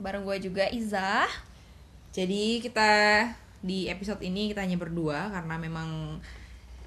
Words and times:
Bareng 0.00 0.24
gue 0.24 0.36
juga 0.40 0.64
Iza. 0.66 1.28
Jadi 2.10 2.58
kita 2.58 2.90
di 3.60 3.86
episode 3.86 4.18
ini 4.20 4.50
kita 4.50 4.64
hanya 4.64 4.74
berdua 4.74 5.28
karena 5.30 5.54
memang 5.54 6.16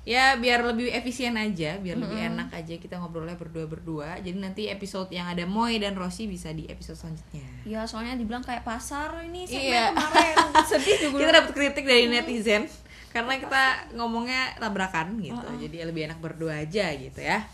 ya 0.04 0.36
biar 0.36 0.66
lebih 0.66 0.92
efisien 0.92 1.32
aja, 1.34 1.80
biar 1.80 1.96
lebih 1.96 2.18
enak 2.28 2.52
aja 2.52 2.76
kita 2.76 3.00
ngobrolnya 3.00 3.40
berdua-berdua. 3.40 4.20
Jadi 4.20 4.36
nanti 4.36 4.68
episode 4.68 5.08
yang 5.10 5.24
ada 5.26 5.46
Moy 5.46 5.80
dan 5.80 5.96
Rosi 5.96 6.28
bisa 6.28 6.52
di 6.52 6.68
episode 6.68 7.00
selanjutnya. 7.00 7.46
Ya 7.64 7.88
soalnya 7.88 8.20
dibilang 8.20 8.44
kayak 8.44 8.66
pasar 8.66 9.24
ini 9.24 9.48
segmen 9.48 9.72
Iya. 9.72 9.86
kemarin. 9.94 10.36
Sedih 10.74 10.98
juga. 11.00 11.18
kita 11.22 11.32
dapat 11.34 11.52
kritik 11.54 11.86
dari 11.86 12.12
netizen 12.12 12.68
karena 13.14 13.38
kita 13.38 13.64
ngomongnya 13.94 14.58
tabrakan 14.58 15.22
gitu 15.22 15.38
jadi 15.62 15.86
lebih 15.86 16.10
enak 16.10 16.18
berdua 16.18 16.66
aja 16.66 16.90
gitu 16.92 17.22
ya 17.22 17.46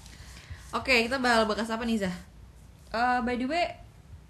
oke 0.72 0.88
kita 1.04 1.20
bakal 1.20 1.44
bahas 1.46 1.68
apa 1.68 1.84
nih 1.84 2.00
Zah 2.00 2.16
Eh, 2.90 3.20
by 3.22 3.36
the 3.36 3.44
way, 3.44 3.68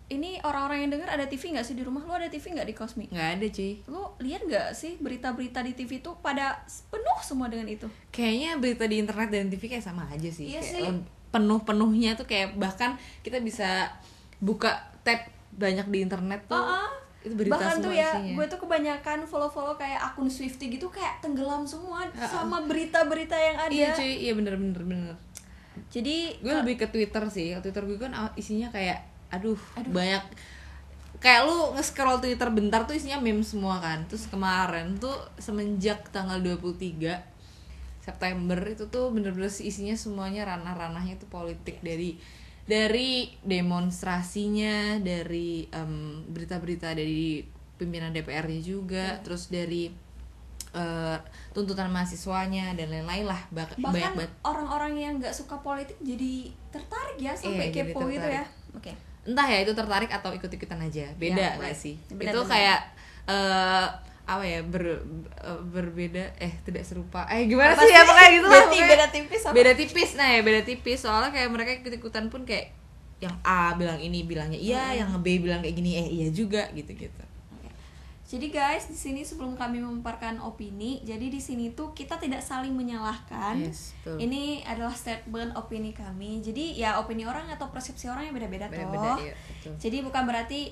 ini 0.09 0.41
orang-orang 0.41 0.83
yang 0.83 0.91
dengar 0.91 1.09
ada 1.11 1.23
TV 1.23 1.53
nggak 1.53 1.63
sih 1.63 1.73
di 1.73 1.81
rumah? 1.81 2.01
Lu 2.01 2.11
ada 2.11 2.25
TV 2.25 2.41
nggak 2.49 2.65
di 2.65 2.73
Cosmi? 2.73 3.05
nggak 3.07 3.29
ada 3.35 3.45
cuy 3.47 3.71
Lu 3.85 4.01
lihat 4.17 4.41
nggak 4.41 4.67
sih 4.71 4.97
berita-berita 4.97 5.61
di 5.61 5.73
TV 5.73 5.97
tuh 5.99 6.17
pada 6.17 6.59
penuh 6.89 7.19
semua 7.19 7.45
dengan 7.45 7.67
itu? 7.67 7.85
kayaknya 8.09 8.57
berita 8.57 8.83
di 8.83 8.97
internet 8.97 9.29
dan 9.29 9.47
TV 9.47 9.63
kayak 9.67 9.81
sama 9.83 10.03
aja 10.05 10.25
sih 10.27 10.49
Iya 10.49 10.59
Kayak 10.59 10.73
sih. 10.73 11.05
penuh-penuhnya 11.29 12.11
tuh 12.15 12.25
kayak 12.25 12.55
bahkan 12.55 12.93
kita 13.19 13.37
bisa 13.37 13.93
buka 14.37 14.73
tab 14.99 15.21
banyak 15.51 15.85
di 15.87 15.99
internet 16.01 16.41
tuh 16.45 16.57
ah. 16.57 16.89
itu 17.19 17.35
berita 17.35 17.53
Bahkan 17.53 17.75
semua 17.75 17.85
tuh 17.85 17.93
ya, 17.93 18.09
isinya 18.09 18.33
gue 18.33 18.45
tuh 18.47 18.59
kebanyakan 18.59 19.17
follow-follow 19.23 19.75
kayak 19.75 19.99
akun 20.03 20.25
Swifty 20.25 20.71
gitu 20.71 20.87
kayak 20.87 21.19
tenggelam 21.19 21.63
semua 21.63 22.07
sama 22.15 22.63
berita-berita 22.63 23.35
yang 23.35 23.57
ada. 23.59 23.69
iya 23.69 23.87
cuy 23.91 24.13
iya 24.19 24.33
bener 24.33 24.55
bener 24.55 25.13
Jadi 25.87 26.37
gue 26.37 26.53
lebih 26.55 26.75
ke 26.77 26.87
Twitter 26.87 27.23
sih 27.27 27.53
Twitter 27.59 27.83
gue 27.83 27.97
kan 27.97 28.09
ah, 28.11 28.31
isinya 28.33 28.69
kayak 28.69 29.05
aduh, 29.29 29.59
banyak. 29.87 30.23
Kayak 31.19 31.41
lu 31.45 31.75
nge-scroll 31.75 32.19
Twitter 32.19 32.47
bentar 32.47 32.87
tuh 32.87 32.95
isinya 32.95 33.19
meme 33.19 33.43
semua 33.43 33.77
kan. 33.77 34.07
Terus 34.07 34.25
kemarin 34.25 34.95
tuh 34.95 35.11
semenjak 35.35 36.07
tanggal 36.09 36.39
23 36.39 37.19
September 37.99 38.55
itu 38.63 38.87
tuh 38.87 39.11
bener-bener 39.11 39.51
isinya 39.51 39.93
semuanya 39.93 40.47
ranah-ranahnya 40.47 41.19
tuh 41.19 41.27
politik. 41.27 41.83
Dari 41.83 42.15
dari 42.63 43.27
demonstrasinya 43.41 45.01
dari 45.01 45.65
em, 45.67 46.23
berita-berita 46.25 46.93
dari 46.93 47.41
pimpinan 47.75 48.13
DPR-nya 48.13 48.61
juga 48.61 49.17
terus 49.19 49.49
dari 49.49 49.89
eh, 50.69 51.17
tuntutan 51.49 51.89
mahasiswanya 51.89 52.77
dan 52.77 52.93
lain-lain 52.93 53.25
lah. 53.25 53.41
Bak- 53.49 53.73
banyak 53.73 53.81
bahkan 53.81 54.13
banget. 54.15 54.31
orang-orang 54.45 54.93
yang 54.95 55.13
nggak 55.17 55.33
suka 55.33 55.57
politik 55.59 55.97
jadi 55.99 56.47
tertarik 56.69 57.17
ya 57.17 57.33
sampai 57.33 57.73
Iya, 57.73 57.83
jadi 57.83 57.91
kepo 57.91 58.05
gitu 58.07 58.27
ya. 58.29 58.45
Oke. 58.77 58.93
Entah 59.23 59.45
ya 59.45 59.57
itu 59.61 59.73
tertarik 59.73 60.09
atau 60.09 60.31
ikut-ikutan 60.31 60.79
aja 60.79 61.11
beda 61.15 61.37
Ya, 61.37 61.51
right. 61.57 61.75
sih 61.75 61.95
Benar, 62.07 62.31
itu 62.31 62.39
benar. 62.39 62.49
kayak 62.49 62.79
eh 63.27 63.85
apa 64.29 64.45
ya 64.45 64.61
ber, 64.61 65.01
eh, 65.41 65.59
berbeda 65.67 66.21
eh 66.37 66.53
tidak 66.61 66.85
serupa 66.85 67.25
eh 67.27 67.45
gimana 67.45 67.73
Apa 67.73 67.81
sih 67.81 67.89
ya 67.89 68.05
pokoknya 68.05 68.29
gitu 68.31 68.47
lah 68.47 68.63
Beda- 68.63 68.87
beda 68.87 69.05
tipis 69.09 69.41
apa? 69.41 69.53
beda 69.53 69.71
tipis 69.73 70.09
nah 70.13 70.27
ya 70.29 70.39
beda 70.41 70.61
tipis 70.61 70.99
soalnya 71.01 71.29
kayak 71.29 71.49
mereka 71.49 71.71
ikut-ikutan 71.81 72.29
pun 72.29 72.45
kayak 72.45 72.69
yang 73.19 73.33
A 73.41 73.73
bilang 73.73 73.97
ini 73.97 74.23
bilangnya 74.23 74.55
iya 74.55 74.95
yang 74.95 75.11
B 75.19 75.41
bilang 75.41 75.59
kayak 75.59 75.75
gini 75.75 75.97
eh 75.97 76.07
iya 76.07 76.27
juga 76.29 76.69
gitu 76.71 76.93
gitu. 76.93 77.23
Jadi 78.29 78.53
guys, 78.53 78.85
di 78.85 78.93
sini 78.93 79.25
sebelum 79.25 79.57
kami 79.57 79.81
memaparkan 79.81 80.37
opini, 80.37 81.01
jadi 81.01 81.33
di 81.33 81.41
sini 81.41 81.73
tuh 81.73 81.97
kita 81.97 82.21
tidak 82.21 82.45
saling 82.45 82.77
menyalahkan. 82.77 83.57
Yes, 83.57 83.97
betul. 84.05 84.21
Ini 84.21 84.61
adalah 84.69 84.93
statement 84.93 85.57
opini 85.57 85.89
kami. 85.97 86.37
Jadi 86.37 86.77
ya 86.77 87.01
opini 87.01 87.25
orang 87.25 87.49
atau 87.49 87.73
persepsi 87.73 88.05
orang 88.05 88.29
yang 88.29 88.37
beda-beda 88.37 88.69
toh. 88.69 89.17
iya 89.17 89.33
betul 89.33 89.73
Jadi 89.81 89.97
bukan 90.05 90.23
berarti 90.29 90.69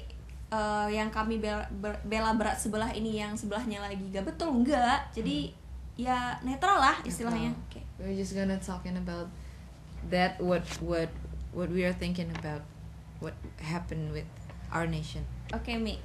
eh, 0.53 0.87
yang 0.93 1.09
kami 1.09 1.41
bela, 1.41 1.65
ber- 1.81 1.97
bela 2.05 2.37
berat 2.37 2.61
sebelah 2.61 2.93
ini 2.93 3.17
yang 3.17 3.33
sebelahnya 3.33 3.81
lagi 3.81 4.05
gak 4.13 4.29
betul 4.29 4.53
enggak. 4.53 5.09
Jadi 5.09 5.49
ya 5.97 6.37
netral 6.45 6.77
lah 6.77 7.01
istilahnya. 7.01 7.49
Oke. 7.65 7.81
we're 7.97 8.13
just 8.13 8.37
gonna 8.37 8.61
talking 8.61 8.93
about 8.93 9.25
that 10.13 10.37
what 10.37 10.61
what 10.85 11.09
what 11.57 11.73
we 11.73 11.81
are 11.81 11.97
thinking 11.97 12.29
about 12.37 12.61
what 13.17 13.33
happened 13.57 14.13
with 14.13 14.29
our 14.69 14.85
nation 14.85 15.25
Oke, 15.49 15.73
Mi. 15.79 15.97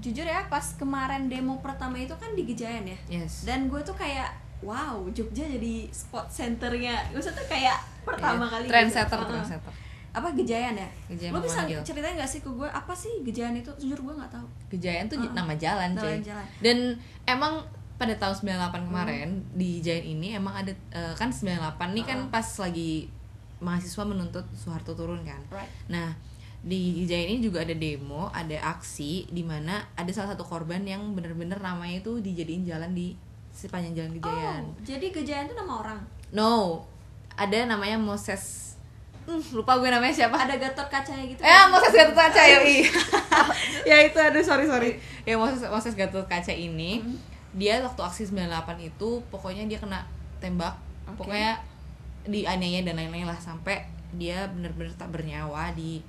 Jujur 0.00 0.24
ya, 0.24 0.42
pas 0.46 0.64
kemarin 0.74 1.26
demo 1.26 1.56
pertama 1.58 1.94
itu 1.94 2.12
kan 2.14 2.32
di 2.32 2.42
Gejayan 2.42 2.84
ya. 2.84 2.98
yes 3.12 3.44
Dan 3.44 3.66
gue 3.66 3.80
tuh 3.80 3.92
kayak, 3.92 4.32
wow, 4.60 5.04
Jogja 5.10 5.44
jadi 5.44 5.86
spot 5.86 6.26
centernya. 6.26 6.96
Maksudnya 7.10 7.36
tuh 7.36 7.46
kayak 7.46 7.76
pertama 8.02 8.44
Iya. 8.44 8.50
kali. 8.50 8.64
trendsetter 8.66 9.18
gitu. 9.18 9.30
Trendsetter 9.30 9.72
Apa 10.10 10.28
Gejayan 10.32 10.74
ya? 10.74 10.88
Gejayan 11.06 11.30
Lo 11.30 11.38
bisa 11.38 11.62
memanggil. 11.62 11.80
ceritain 11.84 12.14
gak 12.14 12.26
sih 12.26 12.40
ke 12.40 12.50
gue 12.50 12.66
apa 12.66 12.90
sih 12.92 13.22
Gejayan 13.22 13.54
itu? 13.54 13.70
Jujur 13.76 14.00
gue 14.00 14.14
nggak 14.16 14.32
tahu. 14.32 14.46
Gejayan 14.68 15.06
tuh 15.06 15.16
Heeh. 15.16 15.30
nama 15.30 15.54
jalan 15.54 15.90
Nama 15.92 16.02
cuy 16.02 16.16
jalan. 16.20 16.46
dan 16.58 16.78
emang 17.24 17.62
pada 17.94 18.16
tahun 18.16 18.34
98 18.34 18.88
kemarin 18.88 19.28
di 19.52 19.78
Jayan 19.78 20.02
ini 20.10 20.32
emang 20.32 20.56
ada 20.56 20.72
eh, 20.90 21.12
kan 21.14 21.28
98 21.28 21.60
nih 21.92 22.02
kan 22.02 22.18
pas 22.26 22.48
lagi 22.58 23.12
mahasiswa 23.58 24.02
menuntut 24.02 24.40
Soeharto 24.52 24.94
turun 24.94 25.20
kan 25.20 25.36
Right. 25.46 25.68
nah 25.86 26.08
di 26.60 27.04
Jayan 27.04 27.34
ini 27.34 27.40
juga 27.40 27.60
ada 27.60 27.72
demo 27.72 28.28
ada 28.30 28.52
aksi 28.68 29.24
di 29.26 29.40
mana 29.40 29.80
ada 29.94 30.10
salah 30.10 30.32
satu 30.32 30.44
korban 30.44 30.82
yang 30.82 31.00
bener-bener 31.12 31.56
namanya 31.56 31.98
itu 31.98 32.18
dijadiin 32.18 32.62
jalan 32.62 32.92
di 32.92 33.16
sepanjang 33.50 33.94
jalan 33.94 34.12
Gejayan 34.14 34.62
Oh, 34.62 34.76
jadi 34.80 35.06
Gejayan 35.08 35.44
itu 35.44 35.54
nama 35.54 35.72
orang. 35.78 36.00
no 36.30 36.84
ada 37.32 37.64
namanya 37.64 37.96
Moses 37.96 38.68
Hmm, 39.20 39.36
lupa 39.52 39.76
gue 39.76 39.86
namanya 39.86 40.10
siapa 40.10 40.32
Ada 40.34 40.56
Gatot 40.56 40.88
kacanya 40.88 41.22
gitu. 41.22 41.38
Eh, 41.38 41.64
Moses 41.68 41.92
Gatot 41.92 42.16
Kaca 42.16 42.40
yoi. 42.40 42.88
ya 43.88 44.00
itu 44.00 44.16
aduh 44.16 44.40
sorry 44.40 44.64
sorry. 44.64 44.96
Ya 45.22 45.36
Moses 45.36 45.60
Moses 45.62 45.92
Gatot 45.92 46.24
Kaca 46.24 46.50
ini 46.50 46.98
Hmm. 46.98 47.14
dia 47.52 47.78
waktu 47.78 48.00
aksi 48.00 48.22
98 48.26 48.48
itu 48.80 49.20
pokoknya 49.28 49.68
dia 49.68 49.76
kena 49.76 50.08
tembak. 50.40 50.72
Oke. 51.04 51.20
Pokoknya 51.20 51.60
dianiaya 52.22 52.80
dan 52.82 52.96
lain-lain 52.96 53.24
lah 53.24 53.36
sampai 53.36 53.84
dia 54.12 54.48
bener-bener 54.48 54.90
tak 54.94 55.12
bernyawa 55.12 55.70
di 55.72 56.00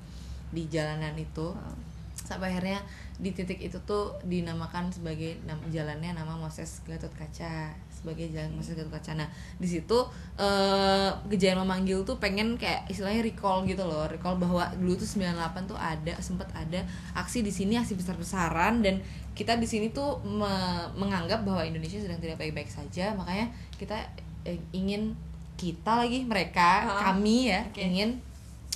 di 0.51 0.67
jalanan 0.67 1.15
itu. 1.15 1.51
Oh. 1.51 1.75
Sampai 2.21 2.53
akhirnya 2.53 2.79
di 3.17 3.31
titik 3.31 3.59
itu 3.59 3.75
tuh 3.83 4.15
dinamakan 4.23 4.87
sebagai 4.87 5.35
nam- 5.43 5.61
jalannya 5.67 6.11
nama 6.11 6.33
Moses 6.33 6.79
Gatot 6.83 7.11
Kaca 7.11 7.69
sebagai 7.91 8.31
jalan 8.31 8.55
Moses 8.55 8.73
Gatot 8.73 8.89
Kaca. 8.89 9.13
Nah, 9.13 9.29
di 9.57 9.67
situ 9.67 9.97
eh 10.35 11.09
Gejayan 11.27 11.59
memanggil 11.59 12.01
tuh 12.01 12.17
pengen 12.17 12.55
kayak 12.55 12.87
istilahnya 12.87 13.21
recall 13.21 13.61
gitu 13.63 13.83
loh, 13.83 14.07
recall 14.07 14.37
bahwa 14.37 14.63
dulu 14.73 14.95
tuh 14.95 15.05
98 15.05 15.37
tuh 15.67 15.77
ada 15.77 16.13
sempat 16.17 16.47
ada 16.55 16.81
aksi 17.13 17.41
di 17.41 17.51
sini 17.51 17.77
aksi 17.77 17.93
besar-besaran 17.93 18.81
dan 18.81 18.97
kita 19.31 19.55
di 19.55 19.67
sini 19.69 19.91
tuh 19.91 20.17
me- 20.23 20.89
menganggap 20.95 21.45
bahwa 21.45 21.61
Indonesia 21.61 21.99
sedang 21.99 22.17
tidak 22.17 22.35
baik-baik 22.35 22.67
saja, 22.67 23.13
makanya 23.13 23.47
kita 23.77 23.97
eh, 24.43 24.57
ingin 24.71 25.13
kita 25.55 25.93
lagi 26.01 26.25
mereka 26.25 26.89
Ah, 26.89 27.13
kami 27.13 27.53
ya 27.53 27.61
oke. 27.69 27.77
ingin 27.77 28.17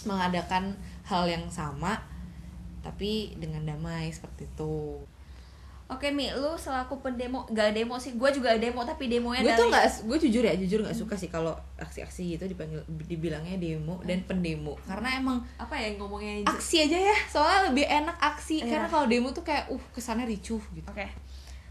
mengadakan 0.03 0.77
hal 1.05 1.29
yang 1.29 1.45
sama 1.49 2.01
tapi 2.81 3.33
dengan 3.41 3.65
damai 3.65 4.13
seperti 4.13 4.45
itu. 4.45 5.01
Oke 5.85 6.09
Mi, 6.09 6.33
lu 6.33 6.57
selaku 6.57 6.97
pendemo, 6.97 7.45
gak 7.53 7.77
demo 7.77 8.01
sih, 8.01 8.17
gue 8.17 8.29
juga 8.33 8.57
demo 8.57 8.81
tapi 8.81 9.05
demonya 9.05 9.45
gue 9.45 9.53
dari 9.53 9.59
tuh 9.61 9.67
nggak 9.69 9.85
gue 10.09 10.17
jujur 10.17 10.41
ya 10.41 10.57
jujur 10.57 10.81
nggak 10.81 10.97
suka 10.97 11.13
sih 11.13 11.29
kalau 11.29 11.53
aksi-aksi 11.77 12.33
gitu 12.33 12.49
dipanggil 12.49 12.81
dibilangnya 12.89 13.61
demo 13.61 14.01
dan 14.01 14.25
pendemo 14.25 14.73
karena 14.89 15.21
emang 15.21 15.45
apa 15.61 15.77
ya 15.77 15.93
ngomongnya 15.93 16.41
aksi 16.49 16.89
aja 16.89 16.97
ya 17.13 17.17
soalnya 17.29 17.69
lebih 17.69 17.85
enak 17.85 18.17
aksi 18.17 18.65
Iya. 18.65 18.69
karena 18.73 18.87
kalau 18.89 19.05
demo 19.05 19.29
tuh 19.29 19.45
kayak 19.45 19.69
uh 19.69 19.83
kesannya 19.93 20.25
ricuh 20.25 20.61
gitu 20.73 20.89
Oke. 20.89 21.05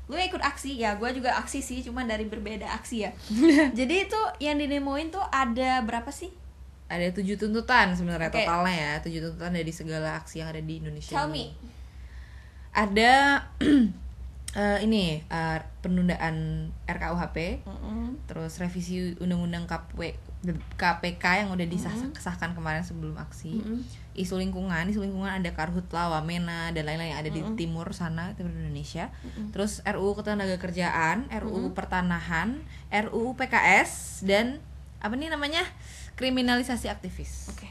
Lu 0.05 0.21
ikut 0.21 0.37
aksi 0.39 0.77
ya, 0.77 1.01
gue 1.01 1.09
juga 1.17 1.33
aksi 1.41 1.65
sih, 1.65 1.81
cuman 1.81 2.05
dari 2.05 2.29
berbeda 2.29 2.69
aksi 2.77 3.09
ya. 3.09 3.11
Jadi 3.79 4.05
itu 4.05 4.21
yang 4.37 4.61
didemoin 4.61 5.09
tuh 5.09 5.25
ada 5.33 5.81
berapa 5.81 6.13
sih? 6.13 6.29
Ada 6.85 7.07
tujuh 7.17 7.41
tuntutan 7.41 7.97
sebenarnya 7.97 8.29
Oke. 8.29 8.45
totalnya 8.45 8.75
ya 8.77 8.93
tujuh 9.01 9.21
tuntutan 9.25 9.53
dari 9.57 9.73
segala 9.73 10.21
aksi 10.21 10.45
yang 10.45 10.53
ada 10.53 10.61
di 10.61 10.75
Indonesia 10.85 11.17
Tell 11.17 11.33
ini. 11.33 11.49
me. 11.49 11.57
ada 12.75 13.13
eh, 14.61 14.79
ini 14.85 15.19
eh, 15.25 15.59
penundaan 15.81 16.69
RKUHP 16.85 17.65
Mm-mm. 17.65 18.29
terus 18.29 18.61
revisi 18.61 19.17
undang-undang 19.19 19.65
KP 19.65 20.15
KPK 20.77 21.25
yang 21.41 21.57
udah 21.57 21.65
disahkan 21.65 22.53
kemarin 22.53 22.85
sebelum 22.85 23.17
aksi 23.17 23.57
Mm-mm. 23.57 23.81
isu 24.13 24.37
lingkungan 24.37 24.85
isu 24.93 25.01
lingkungan 25.09 25.41
ada 25.41 25.51
Karhutla 25.57 26.13
Wamena 26.13 26.69
dan 26.77 26.85
lain-lain 26.85 27.17
yang 27.17 27.21
ada 27.25 27.33
di 27.33 27.41
timur 27.57 27.97
sana 27.97 28.37
timur 28.37 28.53
Indonesia 28.53 29.09
terus 29.57 29.81
RUU 29.89 30.13
Ketenagakerjaan 30.21 31.33
RUU 31.33 31.73
Pertanahan 31.73 32.61
RUU 32.93 33.33
PKS 33.41 34.21
dan 34.29 34.61
apa 35.01 35.17
nih 35.17 35.33
namanya 35.33 35.65
kriminalisasi 36.15 36.87
aktivis 36.87 37.51
Oke. 37.51 37.69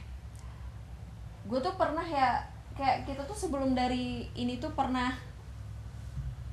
Gue 1.43 1.59
tuh 1.59 1.75
pernah 1.75 2.01
ya 2.01 2.39
kayak 2.73 3.03
kita 3.03 3.21
tuh 3.23 3.35
sebelum 3.35 3.71
dari 3.71 4.25
ini 4.33 4.57
tuh 4.57 4.71
pernah 4.71 5.11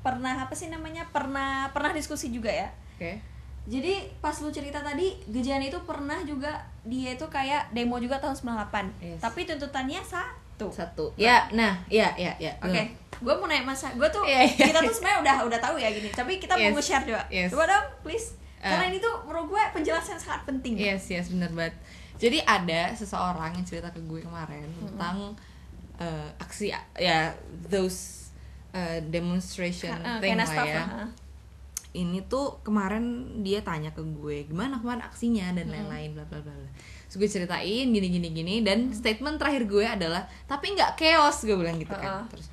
pernah 0.01 0.35
apa 0.39 0.53
sih 0.53 0.67
namanya 0.67 1.05
pernah 1.09 1.69
pernah 1.71 1.93
diskusi 1.93 2.29
juga 2.29 2.49
ya. 2.49 2.69
oke 2.97 3.13
Jadi 3.67 3.93
pas 4.19 4.33
lu 4.35 4.49
cerita 4.49 4.81
tadi 4.81 5.21
Gejan 5.27 5.61
itu 5.61 5.77
pernah 5.85 6.17
juga 6.25 6.59
dia 6.83 7.13
itu 7.13 7.23
kayak 7.23 7.71
demo 7.71 7.97
juga 7.97 8.17
tahun 8.17 8.35
98. 8.35 8.89
Yes. 8.99 9.21
Tapi 9.21 9.41
tuntutannya 9.45 10.01
satu. 10.01 10.69
satu 10.69 11.13
ya 11.15 11.45
nah 11.51 11.77
ya 11.87 12.09
ya 12.17 12.33
ya 12.37 12.53
Oke, 12.59 12.83
gue 13.15 13.35
mau 13.35 13.45
nanya 13.45 13.63
masa, 13.63 13.93
gue 13.93 14.09
tuh 14.09 14.25
Iya, 14.25 14.45
iya. 14.45 14.67
kita 14.67 14.81
tuh 14.81 14.91
sebenarnya 14.91 15.21
udah 15.23 15.37
udah 15.47 15.61
tahu 15.61 15.77
ya 15.77 15.89
gini, 15.89 16.09
tapi 16.11 16.37
kita 16.37 16.53
Yes. 16.53 16.65
mau 16.67 16.77
nge-share 16.77 17.05
juga. 17.05 17.23
Yes. 17.29 17.49
Coba 17.49 17.65
dong, 17.65 17.87
please. 18.03 18.37
Karena 18.61 18.85
Uh. 18.87 18.91
ini 18.93 18.99
tuh 19.01 19.15
menurut 19.25 19.57
gue 19.57 19.63
penjelasan 19.73 20.21
sangat 20.21 20.45
penting. 20.45 20.77
Yes, 20.77 21.09
yes, 21.09 21.33
bener 21.33 21.49
banget. 21.51 21.73
Jadi 22.21 22.45
ada 22.45 22.93
seseorang 22.93 23.57
yang 23.57 23.65
cerita 23.65 23.89
ke 23.89 24.05
gue 24.05 24.21
kemarin 24.21 24.69
tentang 24.77 25.33
uh, 25.97 26.29
aksi 26.37 26.69
ya 27.01 27.33
those 27.73 28.29
uh, 28.77 29.01
demonstration 29.09 29.97
Uh, 30.05 30.21
thing 30.21 30.37
kayak 30.37 30.53
lah 30.53 30.67
ya. 30.69 30.85
uh. 30.85 31.11
Ini 31.91 32.29
tuh 32.29 32.61
kemarin 32.61 33.03
dia 33.41 33.65
tanya 33.65 33.91
ke 33.91 34.05
gue 34.05 34.45
gimana 34.47 34.79
kemarin 34.79 35.03
aksinya 35.03 35.57
dan 35.57 35.73
lain-lain 35.73 36.13
bla 36.13 36.29
bla 36.29 36.39
bla. 36.45 36.53
Terus 37.09 37.17
gue 37.17 37.29
ceritain 37.41 37.89
gini 37.91 38.09
gini 38.13 38.29
gini 38.31 38.55
dan 38.61 38.93
statement 38.93 39.41
terakhir 39.41 39.65
gue 39.67 39.83
adalah 39.83 40.29
tapi 40.47 40.77
nggak 40.77 41.01
chaos 41.01 41.43
gue 41.43 41.57
bilang 41.57 41.81
gitu 41.81 41.97
kan. 41.97 42.23
Uh-uh. 42.23 42.25
Terus 42.31 42.47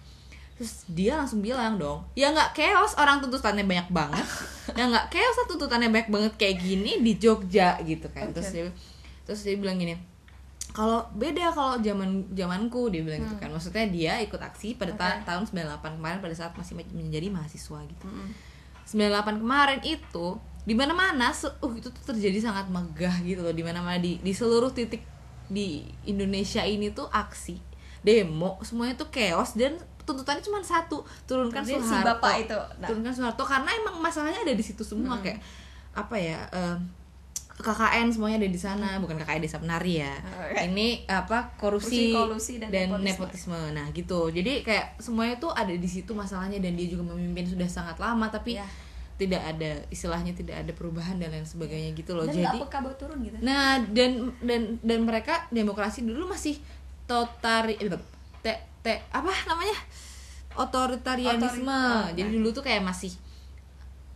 terus 0.57 0.89
dia 0.89 1.13
langsung 1.13 1.39
bilang 1.39 1.77
dong 1.77 2.01
ya 2.13 2.33
nggak 2.33 2.51
chaos 2.51 2.98
orang 2.98 3.21
tuntutannya 3.21 3.62
banyak 3.63 3.94
banget. 3.94 4.25
Ya 4.74 4.89
nggak 4.89 5.07
chaos 5.09 5.38
tuntutannya 5.45 5.88
banyak 5.88 6.09
banget 6.09 6.33
kayak 6.36 6.57
gini 6.59 7.00
di 7.00 7.13
Jogja 7.15 7.77
gitu 7.81 8.09
kan. 8.09 8.33
Terus 8.33 8.50
dia 8.51 8.65
terus 9.24 9.45
dia 9.45 9.54
bilang 9.54 9.77
gini 9.77 9.94
kalau 10.74 11.01
beda 11.13 11.50
kalau 11.50 11.77
zaman 11.80 12.25
zamanku 12.33 12.89
dia 12.89 13.01
bilang 13.01 13.21
gitu 13.21 13.38
kan. 13.38 13.50
Maksudnya 13.50 13.86
dia 13.88 14.13
ikut 14.19 14.38
aksi 14.38 14.75
pada 14.75 14.94
ta- 14.94 15.21
tahun 15.24 15.45
98 15.45 15.98
kemarin 15.98 16.19
pada 16.19 16.33
saat 16.33 16.54
masih 16.54 16.74
menjadi 16.89 17.30
mahasiswa 17.30 17.77
gitu. 17.86 18.06
98 18.86 19.42
kemarin 19.42 19.80
itu 19.83 20.38
di 20.68 20.74
mana-mana 20.74 21.31
se- 21.31 21.54
uh 21.59 21.74
itu 21.74 21.88
tuh 21.88 22.04
terjadi 22.13 22.42
sangat 22.44 22.68
megah 22.68 23.13
gitu 23.21 23.42
loh. 23.42 23.54
Di 23.54 23.62
mana-mana 23.62 23.98
di 23.98 24.18
di 24.19 24.33
seluruh 24.33 24.69
titik 24.69 25.01
di 25.48 25.81
Indonesia 26.04 26.62
ini 26.62 26.92
tuh 26.92 27.07
aksi 27.07 27.56
demo 28.04 28.59
semuanya 28.62 28.95
tuh 28.95 29.09
chaos 29.09 29.56
dan 29.56 29.75
tuntutannya 30.07 30.39
cuma 30.39 30.63
satu 30.63 31.04
turunkan 31.27 31.59
Jadi 31.62 31.75
si 31.75 31.83
Soeharto 31.83 32.07
bapak 32.15 32.33
itu, 32.48 32.57
nah. 32.80 32.88
turunkan 32.88 33.12
Soeharto 33.12 33.44
karena 33.44 33.68
emang 33.75 34.00
masalahnya 34.00 34.39
ada 34.42 34.56
di 34.56 34.63
situ 34.63 34.80
semua 34.88 35.19
kayak 35.19 35.44
apa 35.92 36.15
ya 36.15 36.39
em, 36.56 36.80
KKN 37.57 38.13
semuanya 38.13 38.38
ada 38.38 38.50
di 38.54 38.59
sana 38.62 39.01
bukan 39.01 39.18
KKN 39.18 39.42
desa 39.42 39.57
penari 39.57 39.98
ya 39.98 40.13
Oke. 40.13 40.69
ini 40.69 41.01
apa 41.09 41.50
korupsi, 41.57 42.13
Korupsi, 42.13 42.62
dan 42.62 42.69
dan, 42.69 42.94
nepotisme. 43.01 43.50
nepotisme. 43.51 43.59
nah 43.74 43.89
gitu 43.92 44.30
jadi 44.30 44.62
kayak 44.62 45.01
semuanya 45.01 45.42
tuh 45.42 45.51
ada 45.51 45.74
di 45.74 45.89
situ 45.89 46.13
masalahnya 46.13 46.62
dan 46.62 46.77
dia 46.77 46.86
juga 46.86 47.01
memimpin 47.09 47.50
sudah 47.50 47.65
sangat 47.65 47.98
lama 47.98 48.30
tapi 48.30 48.62
Iya. 48.62 48.68
tidak 49.18 49.42
ada 49.42 49.71
istilahnya 49.89 50.38
tidak 50.38 50.62
ada 50.62 50.69
perubahan 50.77 51.18
dan 51.18 51.33
lain 51.33 51.42
sebagainya 51.50 51.98
gitu 51.98 52.13
loh 52.13 52.30
Dan 52.30 52.38
jadi 52.38 52.62
nggak 52.62 52.69
peka 52.69 52.80
turun 53.01 53.18
gitu. 53.25 53.36
Nah, 53.42 53.81
dan 53.89 54.30
dan 54.45 54.77
dan 54.86 55.00
mereka 55.01 55.50
demokrasi 55.50 56.06
dulu 56.06 56.30
masih 56.30 56.62
totari 57.09 57.74
eh, 57.81 57.89
te, 58.45 58.54
te 58.88 58.95
apa 59.12 59.28
namanya? 59.44 59.75
otoritarianisme. 60.56 61.68
Otori- 61.68 62.16
Jadi 62.16 62.30
nah. 62.31 62.36
dulu 62.39 62.50
tuh 62.50 62.63
kayak 62.63 62.81
masih 62.81 63.12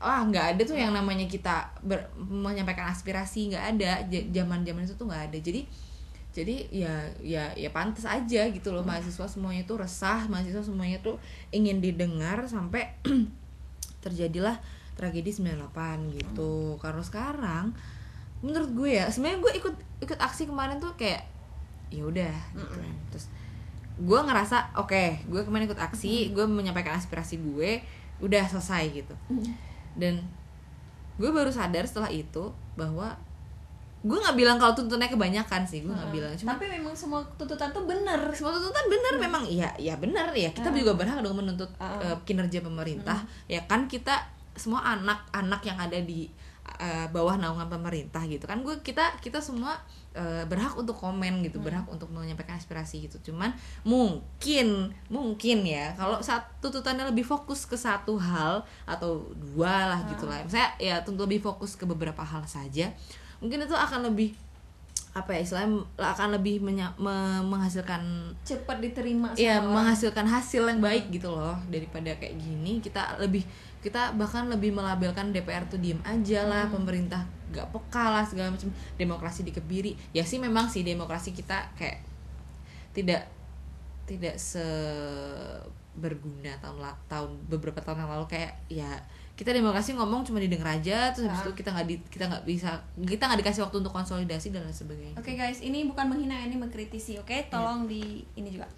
wah 0.02 0.26
nggak 0.26 0.58
ada 0.58 0.62
tuh 0.66 0.74
yang 0.74 0.90
namanya 0.90 1.30
kita 1.30 1.70
ber- 1.86 2.10
menyampaikan 2.18 2.90
aspirasi 2.90 3.54
nggak 3.54 3.66
ada 3.78 4.02
J- 4.10 4.34
zaman-zaman 4.34 4.82
itu 4.82 4.98
tuh 4.98 5.06
nggak 5.06 5.30
ada 5.30 5.38
jadi 5.38 5.62
jadi 6.34 6.56
ya 6.74 6.94
ya 7.22 7.44
ya 7.54 7.70
pantas 7.70 8.10
aja 8.10 8.50
gitu 8.50 8.74
loh 8.74 8.82
mahasiswa 8.82 9.30
semuanya 9.30 9.62
tuh 9.62 9.78
resah 9.78 10.26
mahasiswa 10.26 10.66
semuanya 10.66 10.98
tuh 11.06 11.22
ingin 11.54 11.78
didengar 11.78 12.42
sampai 12.50 12.98
terjadilah 14.02 14.58
tragedi 14.98 15.30
98 15.30 15.70
gitu 16.18 16.82
karena 16.82 17.04
sekarang 17.06 17.66
menurut 18.42 18.74
gue 18.74 18.98
ya 18.98 19.06
sebenarnya 19.06 19.38
gue 19.38 19.54
ikut 19.62 19.76
ikut 20.02 20.18
aksi 20.18 20.50
kemarin 20.50 20.82
tuh 20.82 20.98
kayak 20.98 21.30
ya 21.94 22.02
udah 22.02 22.34
gitu 22.58 22.74
kan. 22.74 22.96
terus 23.14 23.30
gue 23.98 24.20
ngerasa 24.20 24.76
oke 24.76 25.28
gue 25.28 25.42
kemarin 25.42 25.66
ikut 25.66 25.78
aksi 25.78 26.32
gue 26.32 26.46
menyampaikan 26.46 26.96
aspirasi 26.96 27.38
gue 27.38 27.82
udah 28.20 28.44
selesai 28.46 28.84
gitu. 28.94 29.16
Dan 29.94 30.22
gue 31.18 31.30
baru 31.30 31.50
sadar 31.50 31.84
setelah 31.84 32.08
itu 32.08 32.50
bahwa 32.74 33.14
gue 34.02 34.18
nggak 34.18 34.34
bilang 34.34 34.58
kalau 34.58 34.74
tuntutannya 34.74 35.10
kebanyakan 35.10 35.62
sih 35.62 35.86
gue 35.86 35.94
nggak 35.94 36.10
bilang. 36.10 36.34
Cuma 36.34 36.56
Tapi 36.56 36.66
memang 36.72 36.94
semua 36.94 37.22
tuntutan 37.36 37.70
tuh 37.70 37.86
bener. 37.86 38.18
semua 38.34 38.50
tuntutan 38.52 38.86
benar 38.88 39.14
memang 39.20 39.44
iya 39.46 39.70
ya 39.78 39.94
benar 39.98 40.34
ya 40.34 40.50
kita 40.50 40.70
juga 40.72 40.98
berhak 40.98 41.22
dong 41.22 41.38
menuntut 41.38 41.70
Ah. 41.78 42.02
eh, 42.02 42.18
kinerja 42.26 42.62
pemerintah. 42.62 43.22
Ya 43.46 43.62
kan 43.66 43.86
kita 43.86 44.18
semua 44.54 44.82
anak-anak 44.84 45.62
yang 45.64 45.78
ada 45.78 45.98
di 45.98 46.26
eh, 46.78 47.06
bawah 47.10 47.38
naungan 47.38 47.70
pemerintah 47.70 48.26
gitu 48.26 48.46
kan 48.46 48.62
gue 48.62 48.74
kita 48.82 49.18
kita 49.20 49.38
semua 49.38 49.78
eh, 50.16 50.44
berhak 50.48 50.76
untuk 50.76 50.96
komen 50.98 51.44
gitu 51.46 51.64
berhak 51.64 51.88
untuk 51.88 52.12
menyampaikan 52.12 52.60
aspirasi 52.60 53.08
gitu. 53.08 53.32
Cuman 53.32 53.56
mungkin 53.88 54.92
mungkin 55.08 55.64
ya 55.64 55.96
kalau 55.96 56.20
satu 56.20 56.70
tuntutannya 56.72 57.08
lebih 57.10 57.24
fokus 57.24 57.66
ke 57.66 57.76
satu 57.80 58.20
hal 58.20 58.64
atau 58.86 59.32
dua 59.36 59.96
lah 59.96 60.00
gitu 60.12 60.28
lah. 60.28 60.44
Misalnya 60.44 60.72
ya 60.78 60.96
tentu 61.02 61.24
lebih 61.26 61.42
fokus 61.42 61.74
ke 61.80 61.84
beberapa 61.88 62.22
hal 62.22 62.44
saja 62.46 62.94
mungkin 63.42 63.66
itu 63.66 63.74
akan 63.74 64.14
lebih 64.14 64.38
apa 65.12 65.36
ya 65.36 65.44
istilahnya 65.44 65.84
akan 66.00 66.40
lebih 66.40 66.64
menya- 66.64 66.96
me- 66.96 67.44
menghasilkan 67.44 68.32
Cepet 68.48 68.78
diterima 68.80 69.36
ya 69.36 69.60
menghasilkan 69.60 70.24
hasil 70.24 70.64
yang 70.64 70.80
baik 70.80 71.12
gitu 71.12 71.28
loh. 71.28 71.60
Daripada 71.68 72.16
kayak 72.16 72.40
gini 72.40 72.80
kita 72.80 73.20
lebih 73.20 73.44
kita 73.84 74.16
bahkan 74.16 74.48
lebih 74.48 74.72
melabelkan 74.72 75.36
DPR 75.36 75.68
tuh 75.68 75.82
diem 75.84 76.00
aja 76.08 76.48
lah 76.48 76.70
pemerintah 76.72 77.28
gak 77.52 77.68
peka 77.76 78.08
lah 78.08 78.24
segala 78.24 78.56
macam. 78.56 78.72
Demokrasi 78.96 79.44
dikebiri. 79.44 80.00
Ya 80.16 80.24
sih 80.24 80.40
memang 80.40 80.72
sih 80.72 80.80
demokrasi 80.88 81.36
kita 81.36 81.76
kayak 81.76 82.00
tidak 82.96 83.28
tidak 84.08 84.40
se 84.40 84.64
berguna 85.92 86.56
tahun 86.64 86.80
tahun 87.12 87.32
beberapa 87.52 87.84
tahun 87.84 88.08
yang 88.08 88.12
lalu. 88.16 88.26
Kayak 88.32 88.54
ya 88.72 88.92
kita 89.34 89.52
demokrasi 89.52 89.94
ngomong 89.94 90.22
cuma 90.22 90.38
didengar 90.38 90.76
aja 90.76 91.10
terus 91.10 91.26
habis 91.26 91.40
Ah. 91.40 91.46
itu 91.46 91.54
kita 91.56 91.70
nggak 91.72 91.88
di, 91.88 91.96
kita 92.08 92.26
nggak 92.26 92.44
bisa 92.44 92.70
kita 93.00 93.24
nggak 93.26 93.40
dikasih 93.42 93.62
waktu 93.62 93.78
untuk 93.80 93.90
konsolidasi 93.92 94.48
dan 94.50 94.62
lain 94.62 94.72
sebagainya 94.72 95.16
Oke 95.16 95.34
guys, 95.34 95.60
ini 95.60 95.84
bukan 95.84 96.06
menghina, 96.08 96.38
ini 96.40 96.56
mengkritisi, 96.56 97.18
oke? 97.18 97.34
Tolong 97.48 97.86
di 97.86 98.22
ini 98.34 98.50
juga. 98.50 98.70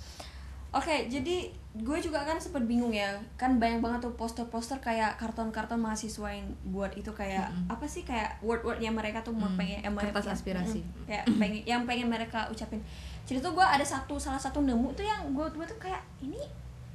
Oke, 0.72 1.06
jadi 1.06 1.54
gue 1.76 1.98
juga 2.00 2.18
kan 2.20 2.34
sempat 2.36 2.64
bingung 2.64 2.90
ya, 2.90 3.06
kan 3.36 3.62
banyak 3.62 3.78
banget 3.78 4.02
tuh 4.02 4.14
poster-poster 4.14 4.74
kayak 4.80 5.14
karton-karton 5.16 5.78
mahasiswa 5.78 6.26
yang 6.28 6.50
buat 6.66 6.90
itu 6.94 7.12
kayak 7.12 7.46
apa 7.68 7.86
sih 7.86 8.02
kayak 8.02 8.42
word-wordnya 8.42 8.90
mereka 8.90 9.22
tuh 9.22 9.30
mau 9.32 9.46
pengen 9.54 9.82
yang 9.82 9.94
Kertas 9.94 10.26
yang- 10.26 10.34
aspirasi. 10.34 10.82
mm, 10.82 11.06
kayak 11.06 11.26
pengen 11.32 11.62
yang 11.64 11.82
pengen 11.84 12.08
mereka 12.08 12.46
ucapin. 12.48 12.82
Jadi 13.24 13.38
tuh 13.40 13.52
gue 13.52 13.62
ada 13.64 13.86
satu 13.86 14.18
salah 14.18 14.40
satu 14.40 14.60
nemu 14.60 14.90
tuh 14.92 15.06
yang 15.06 15.22
gue 15.30 15.46
gue 15.48 15.66
tuh 15.68 15.78
kayak 15.78 16.02
ini 16.20 16.42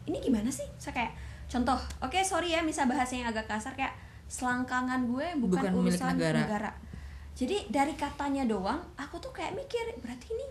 ini 0.05 0.19
gimana 0.19 0.49
sih? 0.49 0.67
Saya 0.75 0.99
kayak 0.99 1.13
contoh, 1.49 1.79
oke 2.05 2.19
sorry 2.23 2.55
ya, 2.55 2.61
misal 2.61 2.85
bahasanya 2.87 3.33
agak 3.33 3.49
kasar 3.49 3.73
kayak 3.75 3.97
selangkangan 4.29 5.09
gue 5.09 5.27
bukan, 5.41 5.65
Bukan 5.65 5.73
milik 5.81 5.97
urusan 5.97 6.15
negara. 6.15 6.41
negara. 6.45 6.71
Jadi 7.33 7.71
dari 7.73 7.95
katanya 7.97 8.45
doang, 8.45 8.79
aku 9.01 9.17
tuh 9.19 9.33
kayak 9.33 9.57
mikir 9.57 9.97
berarti 10.05 10.29
ini 10.37 10.47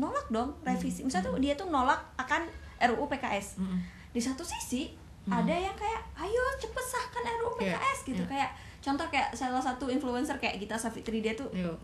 nolak 0.00 0.26
dong 0.32 0.56
revisi. 0.66 1.06
Misalnya 1.06 1.30
tuh 1.30 1.34
dia 1.38 1.54
tuh 1.54 1.68
nolak 1.70 2.00
akan 2.18 2.48
RUU 2.80 3.06
PKS. 3.06 3.60
Mm-mm. 3.60 3.78
Di 4.10 4.20
satu 4.20 4.42
sisi 4.42 4.90
ada 5.28 5.52
yang 5.52 5.76
kayak 5.76 6.02
ayo 6.16 6.42
cepet 6.58 6.84
sahkan 6.84 7.22
RUU 7.38 7.60
PKS 7.60 7.98
gitu 8.08 8.24
iya. 8.24 8.30
kayak 8.32 8.50
contoh 8.80 9.06
kayak 9.12 9.28
salah 9.36 9.60
satu 9.60 9.86
influencer 9.92 10.40
kayak 10.40 10.56
Gita 10.58 10.80
Savitri 10.80 11.20
dia 11.20 11.36
tuh 11.36 11.52
Yuk. 11.52 11.76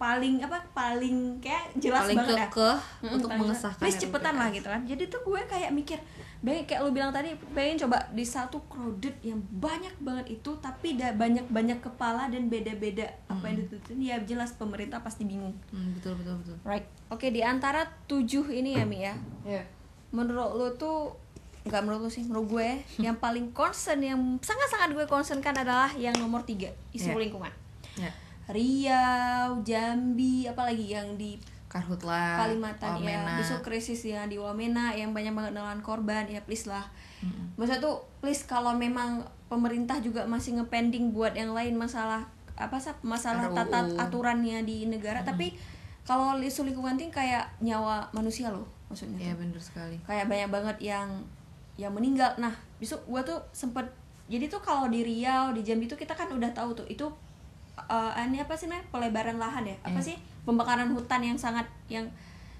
Paling 0.00 0.40
apa 0.40 0.56
paling 0.72 1.36
kayak 1.38 1.76
jelas 1.76 2.08
paling 2.08 2.16
banget 2.16 2.36
dah. 2.40 2.48
kekeh 2.48 2.78
Mm, 3.04 3.12
untuk 3.12 3.28
paling 3.28 3.40
mengesahkan 3.44 3.82
please 3.84 4.00
cepetan 4.00 4.34
lah 4.34 4.48
gitu 4.48 4.64
kan. 4.64 4.80
Jadi 4.82 5.02
tuh 5.06 5.20
gue 5.20 5.40
kayak 5.44 5.70
mikir 5.70 6.00
pengen 6.40 6.64
kayak 6.64 6.80
lu 6.80 6.88
bilang 6.88 7.12
tadi 7.12 7.36
pengen 7.52 7.76
coba 7.78 8.00
di 8.10 8.24
satu 8.24 8.64
crowded 8.64 9.12
yang 9.20 9.36
banyak 9.52 9.92
banget 10.00 10.40
itu 10.40 10.56
tapi 10.56 10.96
ada 10.96 11.12
banyak 11.12 11.44
banyak 11.46 11.78
kepala 11.78 12.32
dan 12.32 12.48
beda 12.48 12.72
beda 12.74 13.04
apa 13.28 13.44
yang 13.44 13.60
ditututin 13.60 14.00
ya 14.00 14.16
jelas 14.24 14.56
pemerintah 14.56 14.98
pasti 14.98 15.28
bingung. 15.28 15.52
Hmm, 15.68 15.92
betul 15.92 16.16
betul 16.16 16.40
betul. 16.40 16.56
Right. 16.64 16.88
Oke 17.12 17.28
di 17.28 17.44
antara 17.44 17.84
tujuh 18.08 18.48
ini 18.48 18.72
ya 18.72 18.88
mi 18.88 19.04
ya. 19.04 19.12
Ya 19.44 19.68
menurut 20.10 20.56
lu 20.56 20.68
tuh 20.74 21.12
nggak 21.60 21.80
menurut 21.84 22.08
lu 22.08 22.10
sih 22.10 22.24
menurut 22.24 22.48
gue 22.50 22.68
yang 23.04 23.14
paling 23.14 23.52
concern 23.52 24.00
yang 24.00 24.16
sangat 24.40 24.68
sangat 24.72 24.96
gue 24.96 25.04
concern 25.04 25.44
kan 25.44 25.52
adalah 25.52 25.92
yang 25.94 26.16
nomor 26.16 26.40
tiga 26.40 26.72
isu 26.90 27.12
Ya. 27.12 27.20
lingkungan. 27.20 27.52
Ya 28.00 28.08
Riau, 28.50 29.62
Jambi, 29.62 30.46
apalagi 30.50 30.92
yang 30.92 31.14
di 31.14 31.38
Karhutla 31.70 32.34
Kalimantan 32.34 32.98
ya. 32.98 33.38
Besok 33.38 33.70
krisis 33.70 34.02
ya 34.02 34.26
di 34.26 34.34
Wamena 34.42 34.90
yang 34.90 35.14
banyak 35.14 35.30
banget 35.30 35.52
nelan 35.54 35.78
korban 35.86 36.26
ya 36.26 36.42
please 36.42 36.66
lah. 36.66 36.82
Maksudnya 37.54 37.78
tuh 37.78 38.02
please 38.18 38.42
kalau 38.42 38.74
memang 38.74 39.22
pemerintah 39.46 40.02
juga 40.02 40.26
masih 40.26 40.58
ngepending 40.58 41.14
buat 41.14 41.38
yang 41.38 41.54
lain 41.54 41.78
masalah 41.78 42.26
apa 42.58 42.76
sih 42.76 42.92
masalah 43.06 43.48
RUU. 43.48 43.56
tata 43.56 43.78
aturannya 44.02 44.66
di 44.66 44.90
negara. 44.90 45.22
Tapi 45.22 45.54
kalau 46.02 46.34
isu 46.42 46.66
lingkungan 46.66 46.98
tinggi 46.98 47.22
kayak 47.22 47.46
nyawa 47.62 48.10
manusia 48.10 48.50
loh 48.50 48.66
maksudnya 48.90 49.30
ya 49.30 49.32
tuh. 49.38 49.46
bener 49.46 49.60
sekali. 49.62 49.96
Kayak 50.02 50.26
banyak 50.26 50.50
banget 50.50 50.76
yang 50.82 51.08
yang 51.78 51.94
meninggal. 51.94 52.34
Nah 52.42 52.50
besok 52.82 53.06
gua 53.06 53.22
tuh 53.22 53.38
sempet 53.54 53.86
jadi 54.26 54.50
tuh 54.50 54.58
kalau 54.58 54.90
di 54.90 55.06
Riau 55.06 55.54
di 55.54 55.62
Jambi 55.62 55.86
tuh 55.86 55.94
kita 55.94 56.18
kan 56.18 56.26
udah 56.34 56.50
tahu 56.50 56.74
tuh 56.74 56.86
itu 56.90 57.06
eh, 57.82 58.24
ini 58.24 58.38
apa 58.38 58.52
sih 58.52 58.66
namanya 58.66 58.86
pelebaran 58.88 59.36
lahan 59.36 59.64
ya 59.64 59.76
apa 59.80 59.94
Iya. 59.94 60.04
sih 60.04 60.16
pembakaran 60.42 60.88
hutan 60.88 61.20
yang 61.22 61.36
sangat 61.36 61.64
yang 61.86 62.04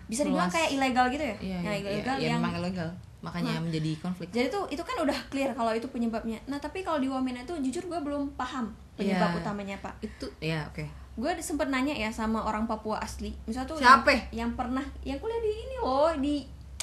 bisa 0.05 0.23
dibilang 0.23 0.47
Luas. 0.47 0.57
kayak 0.57 0.71
ilegal 0.73 1.07
gitu 1.09 1.23
ya 1.23 1.37
Iya, 1.37 1.57
yang 1.57 1.63
iya, 1.67 1.91
ilegal 1.93 2.17
iya, 2.17 2.29
yang 2.29 2.41
memang 2.41 2.55
ilegal 2.59 2.91
makanya 3.21 3.53
Nah. 3.55 3.63
menjadi 3.63 3.91
konflik 3.99 4.29
jadi 4.31 4.49
tuh 4.49 4.65
itu 4.67 4.81
kan 4.81 4.97
udah 4.99 5.19
clear 5.29 5.51
kalau 5.51 5.71
itu 5.71 5.85
penyebabnya 5.87 6.41
nah 6.47 6.57
tapi 6.57 6.81
kalau 6.81 6.97
di 6.97 7.07
Wamena 7.07 7.41
itu 7.41 7.53
jujur 7.61 7.85
gue 7.87 8.01
belum 8.01 8.33
paham 8.35 8.69
penyebab 8.95 9.29
Iya. 9.29 9.39
utamanya 9.39 9.75
apa 9.77 9.91
itu 10.01 10.27
ya 10.41 10.65
oke 10.67 10.85
gue 11.13 11.31
sempet 11.39 11.69
nanya 11.69 11.93
ya 11.93 12.09
sama 12.09 12.41
orang 12.41 12.65
Papua 12.65 12.97
asli 12.99 13.37
misalnya 13.45 13.69
tuh 13.69 13.77
Siapa? 13.77 14.09
yang, 14.09 14.25
yang 14.33 14.51
pernah 14.53 14.81
yang 15.01 15.19
kuliah 15.19 15.37
di 15.39 15.53
ini 15.53 15.77
loh 15.77 16.11
di 16.17 16.35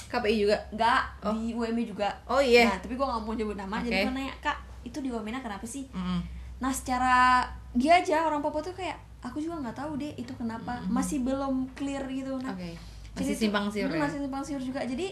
KPI 0.07 0.35
juga 0.39 0.55
enggak 0.69 1.01
Oh. 1.19 1.33
di 1.33 1.51
UMB 1.51 1.79
juga 1.85 2.07
Oh, 2.25 2.39
iya. 2.39 2.63
nah 2.65 2.77
tapi 2.77 2.93
gue 2.93 3.03
nggak 3.03 3.17
mau 3.19 3.33
nyebut 3.33 3.57
nama 3.57 3.75
jadi 3.79 3.91
Oke. 3.91 4.05
gue 4.05 4.13
nanya 4.15 4.33
kak 4.39 4.57
itu 4.83 4.97
di 4.99 5.09
Wamena 5.09 5.41
kenapa 5.41 5.65
sih 5.65 5.83
Mm-mm. 5.89 6.21
Nah 6.57 6.69
secara 6.69 7.45
dia 7.71 7.93
aja 7.95 8.23
orang 8.23 8.39
Papua 8.39 8.59
tuh 8.59 8.73
kayak 8.73 8.95
aku 9.19 9.37
juga 9.37 9.59
nggak 9.59 9.77
tahu 9.77 9.95
deh 9.95 10.13
itu 10.15 10.33
kenapa. 10.33 10.79
Masih 10.87 11.21
belum 11.21 11.69
clear 11.71 12.01
gitu. 12.07 12.37
Nah 12.37 12.53
jadi 12.53 12.73
masih 13.13 13.31
tuh- 13.31 13.41
simpang 13.43 13.65
siur 13.67 13.87
Mm, 13.87 13.93
ya? 13.93 14.01
masih 14.03 14.17
simpang 14.19 14.43
siur 14.43 14.61
juga. 14.61 14.81
Jadi 14.81 15.07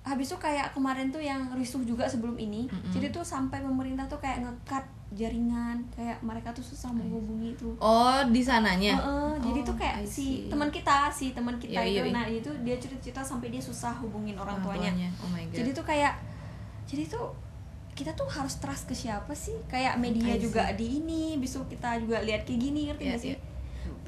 habis 0.00 0.24
itu 0.24 0.36
kayak 0.38 0.72
kemarin 0.72 1.08
tuh 1.08 1.20
yang 1.20 1.48
risuh 1.52 1.82
juga 1.82 2.04
sebelum 2.04 2.32
ini 2.34 2.64
jadi 2.88 3.08
tuh 3.10 3.20
sampai 3.20 3.60
pemerintah 3.60 4.08
tuh 4.08 4.16
kayak 4.16 4.40
ngekat 4.40 4.80
jaringan 5.10 5.76
kayak 5.90 6.16
mereka 6.22 6.48
tuh 6.50 6.62
susah 6.62 6.88
menghubungi 6.90 7.52
tuh. 7.54 7.76
Oh 7.78 8.20
di 8.24 8.40
sananya? 8.40 8.94
Heeh, 8.94 9.32
jadi 9.42 9.60
tuh 9.62 9.72
Oh, 9.72 9.76
kayak 9.76 9.96
si 10.02 10.48
teman 10.48 10.68
kita 10.68 11.08
si 11.10 11.32
teman 11.32 11.56
kita 11.56 11.76
Iya, 11.76 11.82
itu. 11.82 11.92
iya, 11.94 12.02
iya. 12.04 12.12
nah 12.14 12.24
itu 12.26 12.48
dia 12.58 12.76
cerita-cerita 12.76 13.20
sampai 13.22 13.48
dia 13.48 13.60
susah 13.60 13.92
hubungin 13.96 14.32
orang 14.34 14.56
Orang 14.58 14.80
tuanya. 14.80 15.08
oh 15.18 15.28
my 15.28 15.44
god. 15.44 15.56
jadi 15.56 15.70
tuh 15.72 15.84
kayak 15.84 16.12
jadi 16.84 17.02
tuh 17.06 17.26
kita 17.98 18.14
tuh 18.14 18.28
harus 18.28 18.54
trust 18.56 18.86
ke 18.86 18.94
siapa 18.94 19.34
sih 19.34 19.58
kayak 19.66 19.98
media 19.98 20.30
I 20.30 20.32
see. 20.32 20.44
juga 20.44 20.70
di 20.70 20.86
ini 20.96 21.34
besok 21.34 21.66
kita 21.66 21.98
juga 21.98 22.20
lihat 22.20 22.42
kayak 22.42 22.60
gini 22.60 22.80
ngerti 22.86 23.02
Iya, 23.02 23.10
gak 23.10 23.20
sih 23.20 23.28
iya. 23.28 23.38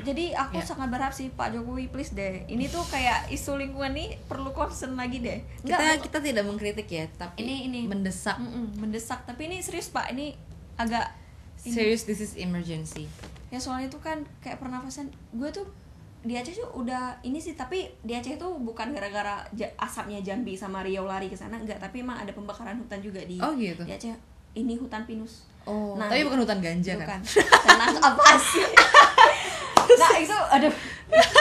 jadi 0.01 0.25
aku 0.39 0.57
Iya. 0.57 0.65
sangat 0.65 0.89
berharap 0.89 1.11
sih 1.11 1.27
Pak 1.29 1.51
Jokowi 1.51 1.89
please 1.89 2.13
deh 2.13 2.47
ini 2.47 2.65
tuh 2.67 2.87
kayak 2.87 3.27
isu 3.29 3.57
lingkungan 3.57 3.91
nih 3.91 4.15
perlu 4.25 4.51
concern 4.51 4.95
lagi 4.95 5.19
deh 5.19 5.43
kita 5.61 5.75
Enggak, 5.75 5.99
kita 6.03 6.19
tidak 6.23 6.45
mengkritik 6.45 6.87
ya 6.89 7.05
tapi 7.13 7.43
Ini- 7.43 7.63
ini. 7.67 7.81
mendesak 7.85 8.39
Mm-mm, 8.39 8.79
mendesak 8.79 9.25
tapi 9.25 9.45
ini 9.45 9.59
serius 9.59 9.89
Pak 9.89 10.07
ini 10.09 10.39
agak 10.77 11.11
ini. 11.61 11.75
serious 11.75 12.03
this 12.05 12.21
is 12.21 12.33
emergency 12.37 13.11
ya 13.49 13.59
soalnya 13.59 13.87
itu 13.87 13.99
kan 13.99 14.23
kayak 14.39 14.57
pernafasan 14.57 15.11
gue 15.33 15.51
tuh 15.51 15.67
di 16.21 16.35
Aceh 16.35 16.53
tuh 16.53 16.69
udah 16.75 17.17
ini 17.21 17.37
sih 17.37 17.55
tapi 17.55 17.89
di 17.99 18.13
Aceh 18.13 18.37
tuh 18.37 18.53
bukan 18.57 18.91
gara-gara 18.91 19.41
asapnya 19.77 20.21
Jambi 20.21 20.53
sama 20.53 20.81
Riau 20.81 21.05
lari 21.05 21.27
ke 21.27 21.35
sana 21.35 21.57
enggak 21.57 21.79
tapi 21.79 22.01
emang 22.01 22.17
ada 22.17 22.29
pembakaran 22.31 22.77
hutan 22.77 23.01
juga 23.01 23.21
di 23.23 23.37
Oh, 23.37 23.53
gitu. 23.55 23.81
di 23.81 23.91
Aceh. 23.91 24.13
Ini 24.53 24.75
hutan 24.77 25.05
pinus. 25.05 25.49
Oh 25.63 25.95
Nah, 25.95 26.07
tapi 26.07 26.21
bukan 26.23 26.41
hutan 26.41 26.59
ganja 26.59 26.93
kan? 26.95 27.17
bukan. 27.17 27.21
Tenang 27.63 27.95
apa 27.97 28.25
sih? 28.37 28.65
Nah 29.91 30.15
itu 30.17 30.33
aduh. 30.33 30.71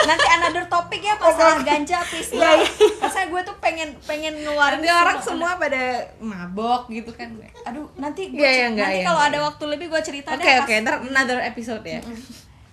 Nanti 0.02 0.26
another 0.28 0.66
topik 0.66 0.98
ya 0.98 1.14
masalah 1.14 1.60
ganja 1.60 2.02
please. 2.02 2.34
Lah 2.34 2.58
rasanya 2.98 3.30
gue 3.30 3.40
tuh 3.44 3.56
pengen 3.56 3.94
pengen 4.02 4.34
ngeluarin 4.36 4.78
nanti 4.78 4.90
orang 4.90 5.16
semua- 5.16 5.54
semua 5.54 5.62
pada 5.62 5.82
mabok 6.18 6.90
gitu 6.90 7.12
kan. 7.12 7.30
Aduh 7.62 7.86
nanti 7.94 8.28
gue 8.28 8.42
iya, 8.42 8.66
enggak, 8.66 8.82
nanti 8.84 8.98
iya, 8.98 9.06
kalau 9.06 9.20
enggak, 9.20 9.30
ada 9.30 9.38
iya. 9.38 9.46
waktu 9.46 9.64
lebih 9.68 9.86
gue 9.88 10.00
cerita 10.02 10.28
oke 10.32 10.42
deh 10.42 10.56
oke 10.58 10.74
ntar 10.82 10.94
another 11.00 11.38
episode 11.40 11.84
ya 11.84 12.00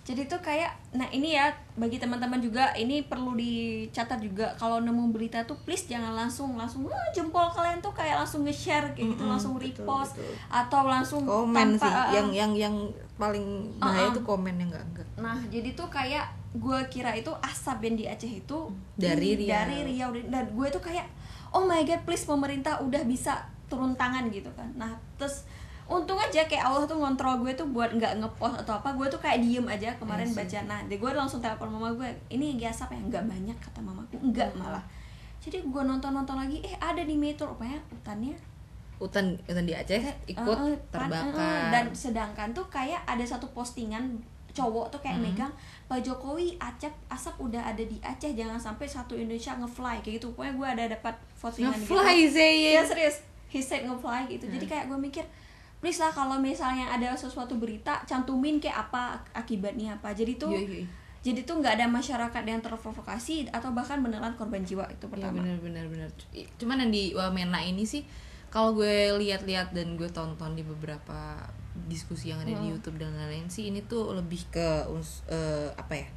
jadi 0.07 0.23
tuh 0.23 0.39
kayak 0.39 0.71
nah 0.95 1.03
ini 1.11 1.35
ya 1.35 1.51
bagi 1.75 1.99
teman-teman 1.99 2.39
juga 2.39 2.71
ini 2.73 3.03
perlu 3.03 3.35
dicatat 3.35 4.23
juga 4.23 4.55
kalau 4.55 4.79
nemu 4.79 5.11
berita 5.11 5.43
tuh 5.43 5.59
please 5.61 5.83
jangan 5.83 6.15
langsung 6.15 6.55
langsung 6.55 6.87
"Wah, 6.87 7.11
jempol 7.11 7.43
kalian 7.51 7.83
tuh 7.83 7.91
kayak 7.91 8.15
langsung 8.15 8.47
nge-share 8.47 8.95
kayak 8.95 9.11
gitu 9.11 9.19
Mm-mm, 9.19 9.33
langsung 9.35 9.53
betul, 9.53 9.83
repost 9.83 10.15
betul. 10.15 10.31
atau 10.47 10.81
langsung 10.87 11.21
komen 11.21 11.75
tanpa- 11.75 11.83
sih 11.83 11.91
uh, 11.91 11.99
uh. 11.99 12.07
yang 12.15 12.27
yang 12.31 12.51
yang 12.55 12.75
paling 13.19 13.43
bahaya 13.75 14.07
Uh-uh. 14.07 14.15
tuh 14.15 14.23
komen 14.23 14.55
yang 14.55 14.71
enggak 14.71 14.85
enggak 14.87 15.07
Nah, 15.17 15.37
jadi 15.49 15.73
tuh 15.73 15.89
kayak 15.89 16.23
gue 16.53 16.79
kira 16.87 17.11
itu 17.11 17.33
asap 17.41 17.77
yang 17.83 17.95
di 17.97 18.05
Aceh 18.07 18.29
itu 18.31 18.59
Dari 18.95 19.33
ini, 19.33 19.43
Riau. 19.43 19.51
Dari 19.51 19.77
Riau 19.83 20.09
dan 20.23 20.45
gue 20.47 20.67
tuh 20.69 20.79
kayak 20.79 21.09
oh 21.49 21.65
my 21.65 21.81
god, 21.81 21.99
please 22.05 22.23
pemerintah 22.23 22.79
udah 22.79 23.03
bisa 23.03 23.33
turun 23.65 23.97
tangan 23.97 24.29
gitu 24.29 24.47
kan. 24.53 24.69
Nah, 24.73 24.93
terus 25.17 25.43
untung 25.87 26.15
aja 26.15 26.43
kayak 26.43 26.61
Allah 26.61 26.83
tuh 26.83 26.95
ngontrol 26.95 27.39
gue 27.39 27.51
tuh 27.53 27.67
buat 27.67 27.89
nggak 27.89 28.19
ngepost 28.19 28.59
atau 28.59 28.75
apa, 28.75 28.91
gue 28.91 29.07
tuh 29.07 29.17
kayak 29.17 29.39
diem 29.39 29.63
aja 29.63 29.89
kemarin 29.95 30.23
I 30.23 30.29
see. 30.29 30.37
baca. 30.37 30.59
Nah, 30.65 30.79
deh 30.83 30.95
gue 30.95 31.11
langsung 31.11 31.39
telepon 31.39 31.69
mama 31.69 31.89
gue, 31.93 32.05
ini 32.29 32.59
asap 32.59 32.91
ya 32.91 32.99
nggak 33.01 33.23
banyak 33.25 33.57
kata 33.57 33.79
mamaku, 33.79 34.19
enggak 34.21 34.51
malah. 34.53 34.83
Jadi 35.39 35.63
gue 35.63 35.81
nonton-nonton 35.81 36.35
lagi, 36.35 36.59
eh 36.59 36.75
ada 36.77 36.99
di 37.01 37.15
metro, 37.15 37.47
rupanya 37.47 37.79
hutannya 37.89 38.35
hutan 38.97 39.37
hutan 39.39 39.61
di 39.61 39.71
Aceh 39.71 40.01
ikut 40.25 40.57
pan- 40.57 40.81
terbakar 40.89 41.69
dan 41.69 41.85
sedangkan 41.93 42.49
tuh 42.49 42.65
kayak 42.67 42.97
ada 43.05 43.21
satu 43.21 43.45
postingan 43.47 44.17
cowok 44.49 44.89
tuh 44.89 44.97
kayak 44.97 45.21
Mm-hmm. 45.21 45.37
megang 45.37 45.53
Pak 45.85 46.01
Jokowi 46.01 46.57
acap 46.57 46.89
asap 47.07 47.37
udah 47.39 47.61
ada 47.63 47.77
di 47.79 48.01
Aceh 48.01 48.33
jangan 48.33 48.57
sampai 48.57 48.89
satu 48.89 49.13
Indonesia 49.13 49.53
ngefly 49.53 50.01
kayak 50.01 50.17
gitu 50.17 50.33
pokoknya 50.33 50.49
gue 50.51 50.67
ada 50.73 50.83
dapat 50.91 51.13
postingan 51.37 51.77
Nge-fly, 51.77 52.17
gitu 52.17 52.33
Zayn. 52.33 52.57
Iya 52.73 52.81
serius 52.83 53.17
he 53.47 53.61
said 53.61 53.85
ngefly 53.85 54.25
gitu 54.27 54.49
jadi 54.49 54.59
Hmm. 54.59 54.71
kayak 54.73 54.85
gue 54.89 54.97
mikir 54.99 55.25
please 55.77 55.97
lah 55.97 56.09
kalau 56.09 56.37
misalnya 56.37 56.87
ada 56.87 57.13
sesuatu 57.13 57.55
berita 57.55 58.01
cantumin 58.03 58.57
kayak 58.57 58.87
apa 58.87 59.03
akibatnya 59.31 59.93
apa 59.93 60.09
jadi 60.11 60.33
tuh 60.35 60.49
Iya, 60.51 60.81
iya. 60.81 60.87
jadi 61.23 61.39
tuh 61.43 61.59
nggak 61.59 61.73
ada 61.75 61.85
masyarakat 61.87 62.43
yang 62.43 62.61
terprovokasi 62.61 63.49
atau 63.49 63.69
bahkan 63.71 63.99
beneran 63.99 64.33
korban 64.33 64.61
jiwa 64.61 64.85
itu 64.87 65.05
Iya 65.05 65.11
pertama 65.11 65.37
benar 65.39 65.57
benar 65.59 65.85
benar. 65.87 66.09
C- 66.15 66.49
Cuman 66.55 66.79
yang 66.79 66.89
di 66.89 67.11
Wamena 67.11 67.59
ini 67.59 67.83
sih 67.83 68.01
kalau 68.47 68.73
gue 68.73 68.89
lihat-lihat 69.17 69.71
dan 69.71 69.93
gue 69.93 70.07
tonton 70.07 70.53
di 70.53 70.63
beberapa 70.63 71.35
diskusi 71.85 72.31
yang 72.31 72.39
ada 72.39 72.53
di 72.55 72.71
YouTube 72.71 72.97
dan 72.97 73.13
lain-lain 73.13 73.45
sih 73.47 73.69
ini 73.69 73.83
tuh 73.83 74.11
lebih 74.11 74.49
ke 74.49 74.87
eh, 75.27 75.69
apa 75.73 75.93
ya? 75.93 76.07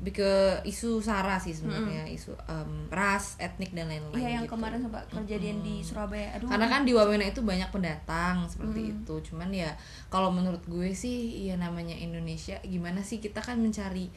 Lebih 0.00 0.14
ke 0.16 0.32
isu 0.64 0.96
sara 0.98 1.36
sih 1.36 1.52
sebenarnya, 1.52 2.08
isu 2.08 2.32
em, 2.48 2.88
ras, 2.88 3.36
etnik 3.36 3.76
dan 3.76 3.84
lain-lain 3.84 4.16
iya 4.16 4.40
yang 4.40 4.48
gitu. 4.48 4.56
kemarin 4.56 4.80
sempat 4.80 5.04
kejadian 5.06 5.60
di 5.60 5.84
Surabaya 5.84 6.32
aduh 6.32 6.48
Karena 6.48 6.66
kan 6.66 6.88
di 6.88 6.96
Wamena 6.96 7.20
itu 7.22 7.44
banyak 7.44 7.68
pendatang 7.68 8.48
seperti 8.48 8.96
itu. 8.96 9.14
Cuman 9.20 9.52
ya 9.52 9.76
kalau 10.08 10.32
menurut 10.32 10.64
gue 10.64 10.88
sih 10.90 11.16
ya 11.44 11.54
namanya 11.54 11.92
Indonesia 11.92 12.56
gimana 12.64 13.04
sih 13.04 13.20
kita 13.20 13.38
kan 13.38 13.60
mencari 13.60 14.08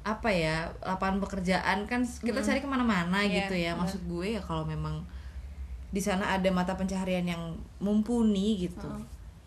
apa 0.00 0.32
ya 0.32 0.66
lapangan 0.82 1.20
pekerjaan 1.20 1.84
kan 1.84 2.02
kita 2.02 2.40
cari 2.40 2.58
ke 2.58 2.66
mana-mana 2.66 3.20
Iya, 3.20 3.46
gitu 3.46 3.54
ya. 3.54 3.76
benar. 3.76 3.86
Maksud 3.86 4.02
gue 4.04 4.26
ya 4.34 4.40
kalau 4.40 4.66
memang 4.66 5.04
di 5.90 5.98
sana 5.98 6.34
ada 6.34 6.50
mata 6.50 6.74
pencaharian 6.74 7.22
yang 7.24 7.42
mumpuni 7.78 8.58
gitu. 8.60 8.90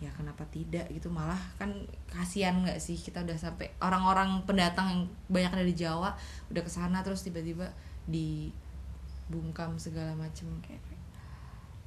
Ya 0.04 0.12
kenapa 0.12 0.44
tidak 0.52 0.92
gitu? 0.92 1.08
Malah 1.08 1.40
kan 1.56 1.72
kasihan 2.12 2.60
nggak 2.60 2.76
sih 2.76 3.00
kita 3.00 3.24
udah 3.24 3.40
sampai 3.40 3.72
orang-orang 3.80 4.44
pendatang 4.44 4.92
yang 4.92 5.02
banyak 5.32 5.52
ada 5.56 5.66
di 5.66 5.76
Jawa 5.80 6.12
udah 6.52 6.62
ke 6.62 6.72
sana 6.72 7.00
terus 7.00 7.24
tiba-tiba 7.24 7.72
dibungkam 8.04 9.80
segala 9.80 10.12
macem. 10.20 10.52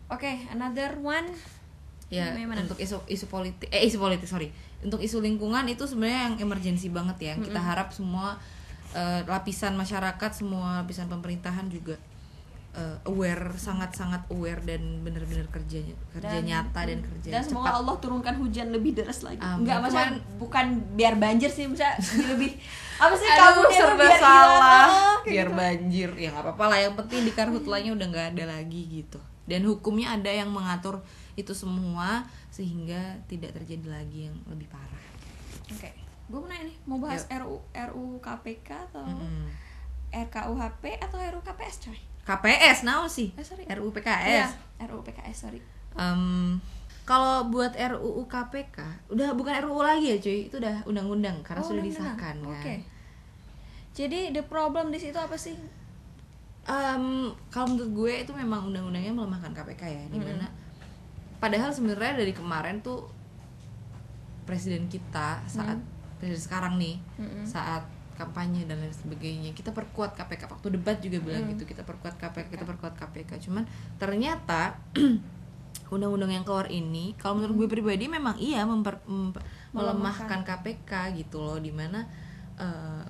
Oke, 0.08 0.32
another 0.48 0.96
one. 1.02 1.28
ya 2.06 2.30
Gimana? 2.38 2.62
untuk 2.62 2.78
isu 2.78 3.02
isu 3.10 3.26
politik 3.26 3.66
eh 3.68 3.82
isu 3.84 3.98
politik 3.98 4.30
sorry. 4.30 4.54
Untuk 4.80 5.02
isu 5.02 5.18
lingkungan 5.18 5.66
itu 5.66 5.84
sebenarnya 5.84 6.30
yang 6.30 6.34
emergensi 6.48 6.88
banget 6.88 7.18
ya. 7.20 7.34
Kita 7.36 7.58
harap 7.58 7.90
semua 7.90 8.38
eh, 8.94 9.26
lapisan 9.26 9.74
masyarakat 9.74 10.30
semua 10.32 10.86
lapisan 10.86 11.10
pemerintahan 11.10 11.66
juga 11.66 11.98
eh, 12.76 12.96
aware 13.04 13.56
sangat 13.56 13.90
sangat 13.90 14.20
aware 14.28 14.60
dan 14.60 15.00
benar-benar 15.00 15.48
kerja 15.48 15.80
kerja 16.12 16.28
Dan- 16.36 16.44
nyata 16.44 16.80
dan 16.84 17.00
kerja 17.00 17.28
Dan 17.32 17.42
semoga 17.42 17.72
cepat 17.72 17.80
Allah 17.80 17.96
turunkan 17.96 18.34
hujan 18.36 18.68
lebih 18.68 18.92
deras 18.92 19.20
lagi. 19.20 19.40
Amin. 19.40 19.64
Enggak 19.64 19.78
maksudnya 19.80 20.10
bukan 20.36 20.66
biar 20.92 21.14
banjir 21.16 21.48
sih, 21.48 21.64
misalnya 21.64 21.96
lebih 22.30 22.52
apa 22.96 23.12
sih 23.12 23.28
kamu 23.28 23.60
serba 23.70 23.96
biar 23.98 24.16
salah 24.16 24.56
hilang, 24.56 24.92
kayak 25.20 25.28
biar 25.28 25.48
gitu. 25.48 25.58
banjir 25.58 26.10
ya 26.14 26.28
nggak 26.30 26.44
apa-apa 26.44 26.64
lah 26.66 26.78
yang 26.80 26.94
penting 26.94 27.20
di 27.22 27.32
karhutlanya 27.32 27.90
udah 27.92 28.06
nggak 28.08 28.26
ada 28.32 28.44
lagi 28.50 28.82
gitu 28.90 29.20
dan 29.44 29.60
hukumnya 29.62 30.16
ada 30.16 30.32
yang 30.32 30.48
mengatur 30.48 31.04
itu 31.32 31.52
semua 31.52 32.24
sehingga 32.48 32.96
tidak 33.24 33.52
terjadi 33.52 33.84
lagi 33.90 34.18
yang 34.26 34.36
lebih 34.46 34.64
parah 34.66 35.04
Oke. 35.68 35.92
Gue 36.26 36.40
mau 36.40 36.48
nanya 36.48 36.66
nih, 36.66 36.76
mau 36.82 36.96
bahas 36.96 37.28
RU 37.28 37.60
RU 37.68 38.16
KPK 38.18 38.68
atau 38.90 39.04
Mm-mm. 39.04 39.44
RKUHP 40.10 40.82
atau 40.98 41.18
RU 41.20 41.40
KPS 41.40 41.76
coy? 41.84 41.98
KPS 42.26 42.82
naon 42.82 43.06
sih 43.06 43.30
Eh, 43.32 43.40
sorry. 43.40 43.62
RUU 43.64 43.88
Iya, 43.88 43.96
PKS 43.96 44.50
RU 44.82 44.98
PKS 45.00 45.36
sorry. 45.40 45.60
Em, 45.94 46.58
kalau 47.02 47.46
buat 47.46 47.70
RUU 47.72 48.26
KPK 48.26 48.78
udah 49.08 49.30
bukan 49.32 49.54
RUU 49.62 49.80
lagi 49.80 50.10
ya 50.10 50.18
cuy 50.18 50.38
itu 50.44 50.56
udah 50.56 50.82
undang-undang 50.84 51.38
karena 51.40 51.58
Oh, 51.58 51.64
sudah 51.64 51.80
undang-undang. 51.80 52.18
disahkan 52.18 52.36
kan 52.36 52.52
Oke. 52.52 52.74
Jadi 53.94 54.20
the 54.30 54.42
problem 54.42 54.90
di 54.90 54.98
situ 54.98 55.14
apa 55.14 55.32
sih? 55.34 55.54
Em, 56.64 57.04
kalau 57.46 57.66
menurut 57.70 57.90
gue 57.94 58.12
itu 58.20 58.32
memang 58.32 58.66
undang-undangnya 58.66 59.14
melemahkan 59.14 59.54
KPK 59.54 59.82
ya 59.86 60.02
di 60.08 60.18
mana 60.18 60.50
padahal 61.36 61.70
sebenarnya 61.70 62.18
dari 62.18 62.32
kemarin 62.32 62.82
tuh 62.82 63.06
presiden 64.42 64.86
kita 64.86 65.42
saat 65.44 65.78
presiden 66.16 66.40
sekarang 66.40 66.74
nih 66.76 66.98
saat 67.44 67.86
kampanye 68.16 68.64
dan 68.64 68.80
lain 68.80 68.90
sebagainya. 68.90 69.52
Kita 69.52 69.70
perkuat 69.70 70.16
KPK 70.16 70.48
waktu 70.48 70.68
debat 70.72 70.96
juga 70.98 71.20
bilang 71.20 71.44
gitu 71.46 71.62
kita 71.62 71.84
perkuat 71.84 72.16
KPK 72.16 72.48
kita 72.50 72.64
perkuat 72.64 72.96
KPK 72.96 73.36
cuman 73.44 73.68
ternyata 74.00 74.80
undang-undang 75.94 76.32
yang 76.32 76.42
keluar 76.42 76.66
ini 76.66 77.14
kalau 77.14 77.38
menurut 77.38 77.54
gue 77.62 77.68
pribadi 77.70 78.10
memang 78.10 78.34
iya 78.40 78.66
memper- 78.66 79.04
mem- 79.06 79.36
melemahkan. 79.70 80.42
KPK 80.42 81.14
gitu 81.14 81.38
loh 81.38 81.60
di 81.62 81.70
mana 81.70 82.02
eh, 82.58 83.04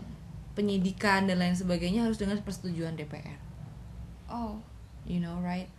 penyidikan 0.53 1.25
dan 1.25 1.39
lain 1.39 1.57
sebagainya 1.57 2.05
harus 2.05 2.19
dengan 2.19 2.37
persetujuan 2.41 2.97
DPR 2.97 3.39
Oh, 4.27 4.59
you 5.07 5.23
know 5.23 5.39
right? 5.39 5.71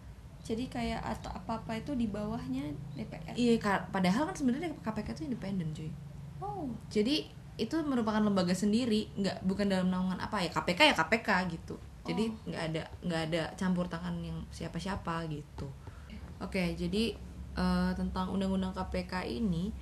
Jadi 0.41 0.71
kayak 0.71 1.03
atau 1.03 1.27
apa-apa 1.35 1.75
itu 1.75 1.91
di 1.91 2.07
bawahnya 2.07 2.71
DPR. 2.95 3.35
iya 3.35 3.59
padahal 3.91 4.31
kan 4.31 4.33
sebenarnya 4.33 4.71
KPK 4.79 5.07
itu 5.11 5.23
independen 5.27 5.75
cuy. 5.75 5.91
Oh, 6.39 6.71
jadi 6.87 7.27
itu 7.57 7.73
merupakan 7.81 8.21
lembaga 8.21 8.53
sendiri 8.53 9.09
nggak 9.17 9.41
bukan 9.41 9.65
dalam 9.65 9.89
naungan 9.89 10.21
apa 10.21 10.45
ya 10.45 10.49
KPK 10.53 10.93
ya 10.93 10.95
KPK 10.95 11.29
gitu. 11.57 11.75
Jadi 12.05 12.29
nggak 12.47 12.63
ada 12.71 12.83
nggak 13.03 13.21
ada 13.33 13.41
campur 13.57 13.89
tangan 13.89 14.13
yang 14.21 14.37
siapa-siapa 14.53 15.25
gitu. 15.27 15.65
Oke 16.37 16.77
jadi 16.77 17.17
eh, 17.57 17.91
tentang 17.97 18.29
undang-undang 18.29 18.77
KPK 18.77 19.25
ini 19.25 19.73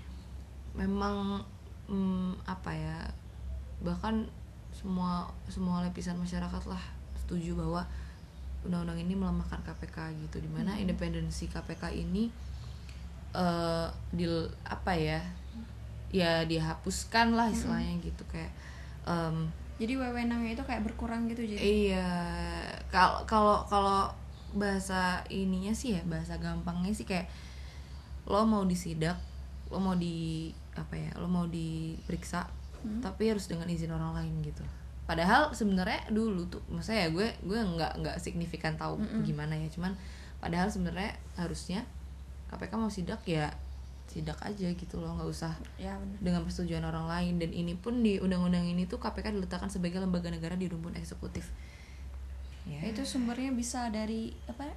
memang 0.71 1.43
mm, 1.91 2.47
apa 2.47 2.71
ya 2.71 2.97
bahkan 3.83 4.23
semua 4.71 5.27
semua 5.51 5.83
lapisan 5.83 6.15
masyarakat 6.15 6.63
lah 6.71 6.83
setuju 7.19 7.59
bahwa 7.59 7.83
undang-undang 8.63 9.03
ini 9.03 9.19
melemahkan 9.19 9.59
KPK 9.67 10.15
gitu. 10.23 10.39
Di 10.39 10.47
mana 10.47 10.79
independensi 10.79 11.51
KPK 11.51 11.91
ini 11.91 12.31
eh 13.35 13.87
di 14.15 14.23
apa 14.63 14.95
ya 14.95 15.19
ya 16.13 16.45
dihapuskan 16.45 17.33
lah 17.33 17.49
istilahnya 17.51 17.97
gitu 18.01 18.23
kayak 18.31 18.51
em, 19.05 19.49
jadi 19.75 19.99
wewenangnya 19.99 20.55
itu 20.55 20.63
kayak 20.63 20.87
berkurang 20.87 21.27
gitu 21.27 21.43
jadi. 21.43 21.59
iya 21.59 22.09
kalau 22.87 23.27
kalau 23.27 23.57
kalau 23.67 24.07
bahasa 24.55 25.19
ininya 25.27 25.75
sih 25.75 25.99
ya 25.99 26.01
bahasa 26.07 26.39
gampangnya 26.39 26.95
sih 26.95 27.03
kayak 27.03 27.27
lo 28.25 28.47
mau 28.47 28.63
disidak 28.63 29.19
lo 29.67 29.83
mau 29.83 29.93
di 29.99 30.49
apa 30.79 30.95
ya 30.95 31.11
lo 31.19 31.27
mau 31.27 31.45
diperiksa 31.49 32.47
tapi 33.01 33.33
harus 33.33 33.49
dengan 33.49 33.65
izin 33.65 33.89
orang 33.89 34.13
lain 34.13 34.45
gitu. 34.45 34.61
Padahal 35.09 35.49
sebenarnya 35.53 36.05
dulu 36.13 36.45
tuh 36.49 36.61
maksudnya 36.69 37.05
ya 37.05 37.09
gue 37.09 37.27
gue 37.41 37.57
nggak 37.57 38.01
nggak 38.01 38.17
signifikan 38.21 38.77
tahu 38.77 39.01
gimana 39.25 39.57
ya 39.57 39.69
cuman 39.73 39.97
padahal 40.37 40.69
sebenarnya 40.69 41.17
harusnya 41.33 41.81
KPK 42.53 42.73
mau 42.77 42.93
sidak 42.93 43.21
ya 43.25 43.49
sidak 44.15 44.39
aja 44.47 44.71
gitu 44.71 44.95
loh 45.03 45.11
nggak 45.19 45.27
usah 45.27 45.51
Ya 45.75 45.99
dengan 46.23 46.47
persetujuan 46.47 46.87
orang 46.87 47.03
lain 47.11 47.35
dan 47.35 47.51
ini 47.51 47.75
pun 47.75 47.99
di 47.99 48.15
undang-undang 48.15 48.63
ini 48.63 48.87
tuh 48.87 48.95
KPK 48.95 49.35
diletakkan 49.35 49.67
sebagai 49.67 49.99
lembaga 49.99 50.31
negara 50.31 50.55
di 50.55 50.71
rumpun 50.71 50.95
eksekutif 50.95 51.51
ya 52.63 52.79
Itu 52.87 53.03
sumbernya 53.03 53.51
bisa 53.51 53.91
dari 53.91 54.31
apa? 54.47 54.71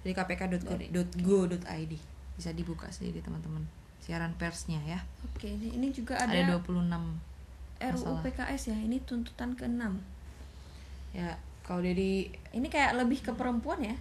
dari 0.00 0.16
kpk.go.id 0.16 1.92
bisa 2.40 2.50
dibuka 2.56 2.88
sendiri 2.88 3.20
teman-teman 3.20 3.68
siaran 4.00 4.32
persnya 4.40 4.80
ya 4.88 5.04
Oke, 5.28 5.44
ini 5.44 5.76
ini 5.76 5.92
juga 5.92 6.16
ada, 6.16 6.32
ada, 6.32 6.56
26 6.56 6.88
RUU. 7.80 8.16
PKS 8.24 8.62
ya. 8.72 8.76
Ini 8.76 8.96
tuntutan 9.04 9.56
ke-6. 9.56 9.80
ya 11.12 11.36
kalau 11.64 11.80
dari 11.84 12.32
Ini 12.52 12.66
kayak 12.68 12.96
lebih 12.96 13.20
ke 13.20 13.32
perempuan 13.36 13.84
ya. 13.84 13.96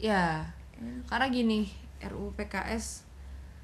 ya 0.00 0.24
karena 1.06 1.28
gini 1.28 1.68
RUU 2.00 2.32
PKS 2.34 3.04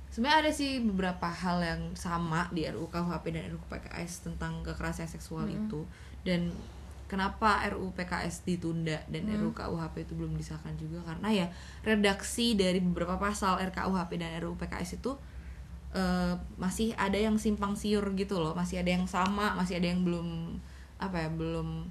sebenarnya 0.09 0.49
ada 0.49 0.53
sih 0.53 0.81
beberapa 0.81 1.29
hal 1.29 1.61
yang 1.61 1.83
sama 1.93 2.49
di 2.51 2.65
RUU 2.65 2.89
KUHP 2.89 3.25
dan 3.35 3.45
RUU 3.53 3.63
PKS 3.69 4.29
tentang 4.29 4.65
kekerasan 4.65 5.09
seksual 5.09 5.47
itu. 5.49 5.85
Dan 6.25 6.53
kenapa 7.09 7.65
RUU 7.73 7.93
PKS 7.97 8.45
ditunda 8.45 9.01
dan 9.09 9.29
RUU 9.29 9.53
KUHP 9.53 10.09
itu 10.09 10.13
belum 10.17 10.37
disahkan 10.37 10.75
juga? 10.81 11.05
Karena 11.05 11.29
ya 11.33 11.47
redaksi 11.85 12.57
dari 12.57 12.81
beberapa 12.81 13.21
pasal 13.21 13.61
RKUHP 13.73 14.11
dan 14.17 14.37
RUU 14.41 14.57
PKS 14.57 15.01
itu 15.01 15.13
eh, 15.93 16.35
masih 16.57 16.97
ada 16.97 17.17
yang 17.17 17.37
simpang 17.37 17.77
siur 17.77 18.05
gitu 18.17 18.41
loh. 18.41 18.57
Masih 18.57 18.81
ada 18.81 18.91
yang 18.93 19.07
sama 19.07 19.57
masih 19.57 19.81
ada 19.81 19.89
yang 19.93 20.03
belum 20.05 20.59
apa 20.99 21.15
ya 21.15 21.31
belum 21.31 21.87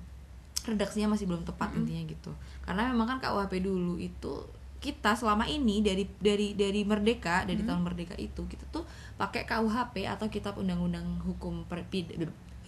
redaksinya 0.67 1.15
masih 1.15 1.31
belum 1.31 1.47
tepat 1.47 1.71
intinya 1.79 2.03
gitu. 2.11 2.31
Karena 2.67 2.91
memang 2.91 3.07
kan 3.15 3.17
KUHP 3.23 3.63
dulu 3.63 3.95
itu 3.95 4.56
kita 4.77 5.17
selama 5.17 5.49
ini 5.49 5.81
dari 5.81 6.05
dari 6.21 6.53
dari 6.53 6.85
merdeka 6.85 7.43
dari 7.49 7.65
tahun 7.65 7.81
merdeka 7.81 8.13
itu 8.15 8.45
kita 8.45 8.69
tuh 8.69 8.85
pakai 9.17 9.49
KUHP 9.49 10.05
atau 10.05 10.29
kitab 10.29 10.61
undang-undang 10.61 11.21
hukum 11.25 11.65
per, 11.65 11.81
pid- 11.89 12.13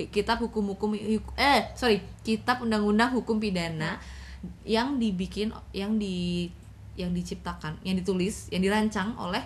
kitab 0.10 0.40
hukum-hukum 0.42 0.96
eh 1.38 1.62
sorry 1.76 2.02
kitab 2.24 2.64
undang-undang 2.66 3.14
hukum 3.14 3.38
pidana 3.38 4.00
yang 4.64 4.96
dibikin 4.98 5.52
yang 5.76 6.00
di 6.00 6.48
yang 6.96 7.12
diciptakan 7.12 7.80
yang 7.84 8.00
ditulis 8.00 8.48
yang 8.50 8.64
dirancang 8.64 9.16
oleh 9.20 9.44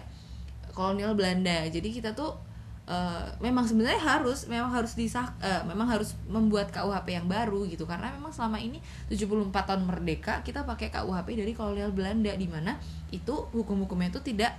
kolonial 0.73 1.13
Belanda. 1.13 1.69
Jadi 1.69 1.93
kita 1.93 2.17
tuh 2.17 2.33
eh, 2.83 3.25
memang 3.39 3.63
sebenarnya 3.63 4.01
harus 4.01 4.45
memang 4.51 4.71
harus 4.71 4.93
disah 4.95 5.31
eh, 5.39 5.63
memang 5.63 5.87
harus 5.87 6.15
membuat 6.27 6.71
KUHP 6.71 7.15
yang 7.15 7.27
baru 7.31 7.63
gitu 7.67 7.87
karena 7.87 8.11
memang 8.11 8.31
selama 8.35 8.59
ini 8.59 8.83
74 9.07 9.51
tahun 9.53 9.83
merdeka 9.87 10.43
kita 10.43 10.67
pakai 10.67 10.91
KUHP 10.91 11.39
dari 11.39 11.51
kolonial 11.55 11.95
Belanda 11.95 12.35
di 12.35 12.47
mana 12.47 12.75
itu 13.13 13.33
hukum-hukumnya 13.55 14.11
itu 14.11 14.21
tidak 14.21 14.55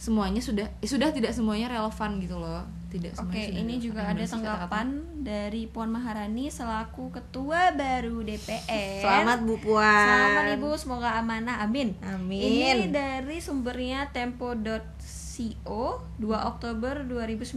semuanya 0.00 0.40
sudah 0.40 0.64
eh, 0.80 0.88
sudah 0.88 1.12
tidak 1.12 1.30
semuanya 1.36 1.68
relevan 1.76 2.16
gitu 2.24 2.40
loh 2.40 2.64
tidak 2.90 3.14
Oke, 3.22 3.38
ini 3.38 3.78
relevan. 3.78 3.84
juga 3.84 4.00
ada 4.10 4.24
tanggapan 4.26 4.86
dari 5.22 5.70
Puan 5.70 5.92
Maharani 5.94 6.50
selaku 6.50 7.14
ketua 7.14 7.70
baru 7.70 8.18
DPR. 8.26 8.98
Selamat 8.98 9.46
Bu 9.46 9.54
Puan. 9.62 9.86
Selamat 9.86 10.58
Ibu, 10.58 10.70
semoga 10.74 11.14
amanah. 11.14 11.62
Amin. 11.62 11.94
Amin. 12.02 12.42
Ini 12.42 12.90
dari 12.90 13.38
sumbernya 13.38 14.10
tempo.co 15.40 16.04
2 16.20 16.28
Oktober 16.28 16.94
2019 17.08 17.56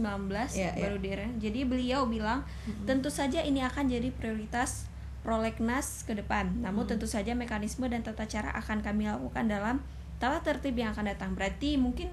Ya, 0.56 0.72
baru 0.72 0.96
dia. 0.96 1.28
Jadi 1.36 1.68
beliau 1.68 2.08
bilang 2.08 2.48
tentu 2.88 3.12
saja 3.12 3.44
ini 3.44 3.60
akan 3.60 3.92
jadi 3.92 4.08
prioritas 4.08 4.88
prolegnas 5.20 6.04
ke 6.08 6.16
depan. 6.16 6.64
Namun 6.64 6.88
tentu 6.88 7.04
saja 7.04 7.36
mekanisme 7.36 7.84
dan 7.88 8.00
tata 8.00 8.24
cara 8.24 8.52
akan 8.56 8.80
kami 8.80 9.08
lakukan 9.08 9.44
dalam 9.48 9.84
tata 10.16 10.40
tertib 10.40 10.80
yang 10.80 10.96
akan 10.96 11.12
datang. 11.12 11.36
Berarti 11.36 11.76
mungkin 11.76 12.08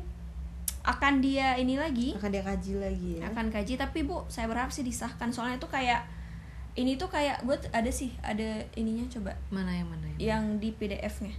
akan 0.81 1.23
dia 1.23 1.55
ini 1.55 1.79
lagi. 1.79 2.17
Akan 2.17 2.33
dia 2.33 2.43
kaji 2.43 2.73
lagi 2.79 3.09
ya? 3.19 3.31
Akan 3.31 3.47
kaji. 3.47 3.79
Tapi 3.79 4.03
bu 4.03 4.27
saya 4.27 4.51
berharap 4.51 4.75
sih 4.75 4.83
disahkan. 4.83 5.31
Soalnya 5.31 5.61
itu 5.61 5.69
kayak 5.71 6.03
ini 6.71 6.95
tuh 6.95 7.11
kayak 7.11 7.43
gue 7.43 7.55
ada 7.75 7.91
sih 7.91 8.15
ada 8.23 8.63
ininya 8.79 9.07
coba. 9.11 9.35
Mana 9.51 9.75
yang 9.75 9.87
mana 9.91 10.07
yang? 10.15 10.19
Yang 10.19 10.43
di 10.63 10.69
PDF-nya 10.71 11.33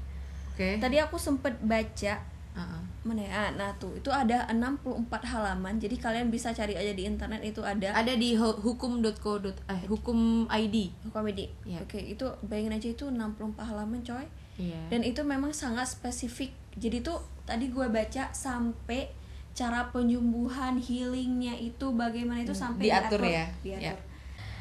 oke. 0.52 0.68
Tadi 0.78 0.96
aku 1.00 1.16
sempet 1.16 1.56
baca 1.64 2.31
Uh-uh. 2.52 2.82
mana 3.02 3.48
nah 3.56 3.72
tuh 3.80 3.96
itu 3.96 4.12
ada 4.12 4.44
64 4.52 5.08
halaman 5.24 5.80
jadi 5.80 5.96
kalian 5.96 6.28
bisa 6.28 6.52
cari 6.52 6.76
aja 6.76 6.92
di 6.92 7.08
internet 7.08 7.40
itu 7.40 7.64
ada 7.64 7.96
ada 7.96 8.12
di 8.12 8.36
hu- 8.36 8.60
hukum.co 8.60 9.40
eh 9.72 9.82
hukum 9.88 10.44
ID 10.52 10.92
komedi 11.10 11.48
Iya. 11.64 11.80
oke 11.80 11.96
itu 11.96 12.28
bayangin 12.44 12.76
aja 12.76 12.88
itu 12.92 13.08
64 13.08 13.56
halaman 13.56 14.04
coy 14.04 14.26
iya 14.60 14.78
dan 14.92 15.00
itu 15.00 15.24
memang 15.24 15.56
sangat 15.56 15.88
spesifik 15.88 16.52
jadi 16.76 17.00
tuh 17.00 17.24
tadi 17.48 17.72
gue 17.72 17.88
baca 17.88 18.28
sampai 18.32 19.08
cara 19.52 19.92
penyembuhan 19.92 20.80
healingnya 20.80 21.52
itu 21.56 21.92
bagaimana 21.92 22.40
itu 22.40 22.56
sampai 22.56 22.88
diatur 22.88 23.20
ya. 23.20 23.44
diatur. 23.60 23.84
Ya. 23.84 23.94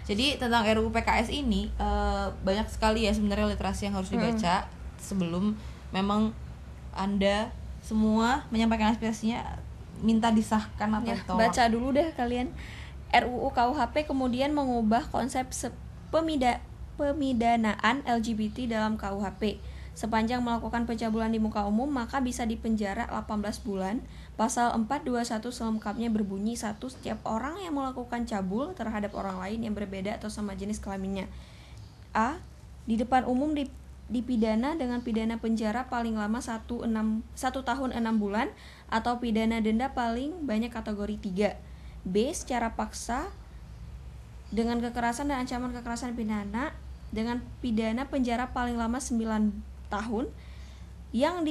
Jadi 0.04 0.36
tentang 0.36 0.68
RUU 0.68 0.92
PKS 0.92 1.32
ini 1.32 1.72
eh, 1.80 2.28
banyak 2.44 2.68
sekali 2.68 3.08
ya 3.08 3.16
sebenarnya 3.16 3.48
literasi 3.56 3.88
yang 3.88 3.96
harus 3.96 4.12
dibaca 4.12 4.68
sebelum 5.00 5.56
memang 5.96 6.36
anda 6.92 7.48
semua 7.82 8.46
menyampaikan 8.50 8.94
aspirasinya 8.94 9.58
minta 10.02 10.30
disahkan 10.30 10.90
atau 10.92 11.06
Ya, 11.06 11.18
ditolak. 11.18 11.40
baca 11.50 11.64
dulu 11.68 11.88
deh 11.92 12.10
kalian 12.14 12.50
RUU 13.12 13.52
KUHP 13.52 14.08
kemudian 14.08 14.56
mengubah 14.56 15.06
konsep 15.10 15.52
se- 15.52 15.76
pemida 16.10 16.64
pemidanaan 16.96 18.02
LGBT 18.02 18.72
dalam 18.72 18.96
KUHP. 18.96 19.60
Sepanjang 19.92 20.40
melakukan 20.40 20.88
pencabulan 20.88 21.28
di 21.28 21.38
muka 21.38 21.68
umum 21.68 21.86
maka 21.86 22.18
bisa 22.18 22.48
dipenjara 22.48 23.12
18 23.12 23.60
bulan. 23.62 24.00
Pasal 24.40 24.72
421 24.74 25.52
selengkapnya 25.52 26.08
berbunyi 26.08 26.56
satu 26.56 26.88
setiap 26.88 27.20
orang 27.28 27.60
yang 27.60 27.76
melakukan 27.76 28.24
cabul 28.24 28.72
terhadap 28.72 29.12
orang 29.14 29.38
lain 29.38 29.68
yang 29.68 29.76
berbeda 29.76 30.16
atau 30.16 30.32
sama 30.32 30.56
jenis 30.56 30.80
kelaminnya. 30.80 31.28
A. 32.16 32.40
Di 32.88 32.96
depan 32.96 33.28
umum 33.28 33.52
di 33.52 33.68
dipidana 34.12 34.76
dengan 34.76 35.00
pidana 35.00 35.40
penjara 35.40 35.88
paling 35.88 36.20
lama 36.20 36.44
1 36.44 36.68
enam 36.84 37.24
satu 37.32 37.64
tahun 37.64 37.96
6 37.96 38.04
bulan 38.20 38.52
atau 38.92 39.24
pidana 39.24 39.64
denda 39.64 39.96
paling 39.96 40.44
banyak 40.44 40.70
kategori 40.70 41.16
3. 41.18 41.56
B. 42.04 42.16
Secara 42.36 42.76
paksa 42.76 43.32
dengan 44.52 44.84
kekerasan 44.84 45.32
dan 45.32 45.48
ancaman 45.48 45.72
kekerasan 45.72 46.12
pidana 46.20 46.76
dengan 47.16 47.40
pidana 47.64 48.12
penjara 48.12 48.52
paling 48.52 48.76
lama 48.76 49.00
9 49.00 49.16
tahun 49.88 50.28
yang 51.12 51.44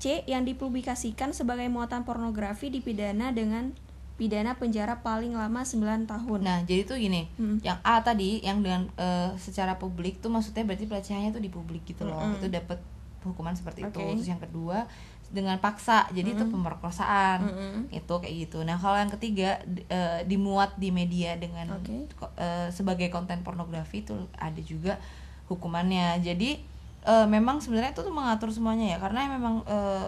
C 0.00 0.24
yang 0.24 0.44
dipublikasikan 0.44 1.36
sebagai 1.36 1.68
muatan 1.68 2.04
pornografi 2.04 2.72
dipidana 2.72 3.32
dengan 3.32 3.76
pidana 4.22 4.54
penjara 4.54 5.02
paling 5.02 5.34
lama 5.34 5.66
9 5.66 6.06
tahun. 6.06 6.38
Nah, 6.40 6.62
jadi 6.62 6.86
tuh 6.86 6.94
gini, 6.94 7.26
Hmm. 7.34 7.58
yang 7.58 7.82
A 7.82 7.98
tadi 7.98 8.38
yang 8.38 8.62
dengan 8.62 8.86
eh, 8.94 9.34
secara 9.36 9.74
publik 9.74 10.22
tuh 10.22 10.30
maksudnya 10.30 10.62
berarti 10.62 10.86
pelecehannya 10.86 11.34
tuh 11.34 11.42
di 11.42 11.50
publik 11.50 11.82
gitu 11.82 12.06
loh. 12.06 12.22
Mm-mm. 12.22 12.38
Itu 12.38 12.46
dapat 12.46 12.78
hukuman 13.22 13.50
seperti 13.52 13.82
itu. 13.82 13.98
Oke. 13.98 14.14
Terus 14.14 14.28
yang 14.28 14.38
kedua 14.38 14.86
dengan 15.28 15.58
paksa. 15.58 16.06
Jadi 16.08 16.34
itu 16.34 16.44
pemerkosaan. 16.46 17.42
Mm-mm. 17.42 17.74
Itu 17.90 18.14
kayak 18.16 18.34
gitu. 18.46 18.62
Nah, 18.62 18.76
kalau 18.76 18.94
yang 18.94 19.10
ketiga 19.10 19.58
eh, 19.88 20.22
dimuat 20.22 20.76
di 20.76 20.88
media 20.88 21.34
dengan 21.34 21.74
Oke. 21.74 22.06
ko- 22.14 22.30
eh, 22.36 22.70
sebagai 22.70 23.08
konten 23.08 23.42
pornografi 23.42 24.00
itu 24.00 24.14
ada 24.38 24.60
juga 24.62 25.02
hukumannya. 25.48 26.22
Jadi 26.22 26.62
eh, 27.02 27.26
memang 27.26 27.58
sebenarnya 27.58 27.90
itu 27.90 28.00
tuh 28.00 28.14
mengatur 28.14 28.48
semuanya 28.48 28.94
ya 28.94 28.98
karena 29.02 29.26
memang 29.28 29.66
eh, 29.66 30.06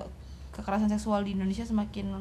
kekerasan 0.55 0.87
seksual 0.87 1.27
di 1.27 1.35
Indonesia 1.35 1.67
semakin 1.67 2.15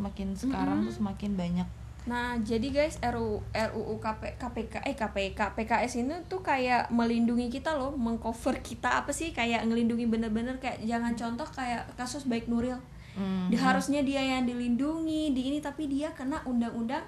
semakin 0.00 0.32
sekarang 0.32 0.88
tuh 0.88 0.96
semakin 0.96 1.36
banyak 1.36 1.68
Nah, 2.08 2.40
jadi 2.40 2.72
guys, 2.72 2.96
RUU 3.04 3.44
RUU 3.52 3.94
KP, 4.00 4.40
KPK 4.40 4.88
eh 4.88 4.96
KPK 4.96 5.52
PKS 5.52 6.00
ini 6.00 6.16
tuh 6.32 6.40
kayak 6.40 6.88
melindungi 6.88 7.52
kita 7.52 7.76
loh, 7.76 7.92
mengcover 7.92 8.64
kita 8.64 9.04
apa 9.04 9.12
sih 9.12 9.36
kayak 9.36 9.68
ngelindungi 9.68 10.08
bener-bener 10.08 10.56
kayak 10.56 10.80
jangan 10.88 11.12
contoh 11.12 11.44
kayak 11.52 11.84
kasus 12.00 12.24
baik 12.24 12.48
Nuril. 12.48 12.80
Hmm. 13.12 13.52
Di- 13.52 13.60
harusnya 13.60 14.00
dia 14.00 14.24
yang 14.24 14.48
dilindungi 14.48 15.36
di 15.36 15.42
ini 15.52 15.58
tapi 15.60 15.90
dia 15.90 16.08
kena 16.16 16.40
undang-undang 16.48 17.04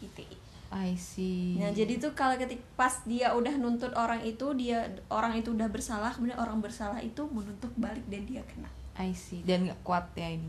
ITE. 0.00 0.40
I 0.70 0.94
see. 0.94 1.58
Nah, 1.58 1.74
jadi 1.74 1.98
tuh 1.98 2.14
kalau 2.14 2.38
ketik 2.38 2.62
pas 2.78 3.02
dia 3.02 3.34
udah 3.34 3.58
nuntut 3.58 3.90
orang 3.98 4.22
itu, 4.22 4.54
dia 4.54 4.86
orang 5.10 5.34
itu 5.34 5.50
udah 5.50 5.66
bersalah, 5.66 6.14
kemudian 6.14 6.38
orang 6.38 6.62
bersalah 6.62 7.02
itu 7.02 7.26
menuntut 7.26 7.74
balik 7.74 8.06
dan 8.06 8.22
dia 8.22 8.40
kena. 8.46 8.70
I 9.00 9.10
see. 9.10 9.40
Dan 9.42 9.64
gak 9.64 9.80
kuat 9.80 10.04
ya 10.12 10.28
ini. 10.28 10.44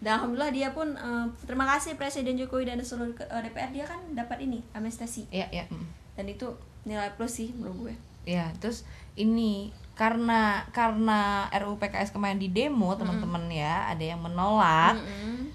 Dan 0.00 0.16
alhamdulillah 0.16 0.48
dia 0.48 0.72
pun 0.72 0.92
eh, 0.92 1.26
terima 1.44 1.68
kasih 1.68 1.94
Presiden 1.94 2.34
Jokowi 2.34 2.64
dan 2.64 2.80
seluruh 2.80 3.12
ke- 3.12 3.28
eh, 3.28 3.42
DPR 3.42 3.68
dia 3.68 3.84
kan 3.84 4.00
dapat 4.12 4.40
ini 4.40 4.64
amnesti. 4.72 5.28
Iya, 5.28 5.46
iya. 5.52 5.64
mm. 5.68 6.16
Dan 6.16 6.26
itu 6.26 6.48
nilai 6.82 7.12
plus 7.12 7.36
sih 7.36 7.52
menurut 7.52 7.88
gue. 7.88 7.94
Ya, 8.24 8.48
terus 8.56 8.88
ini 9.12 9.68
karena 9.92 10.64
karena 10.70 11.46
RUU 11.52 11.76
PKS 11.76 12.10
kemarin 12.10 12.38
di 12.38 12.48
demo 12.48 12.96
teman-teman 12.96 13.44
ya, 13.46 13.86
ada 13.86 14.00
yang 14.00 14.18
menolak. 14.18 14.96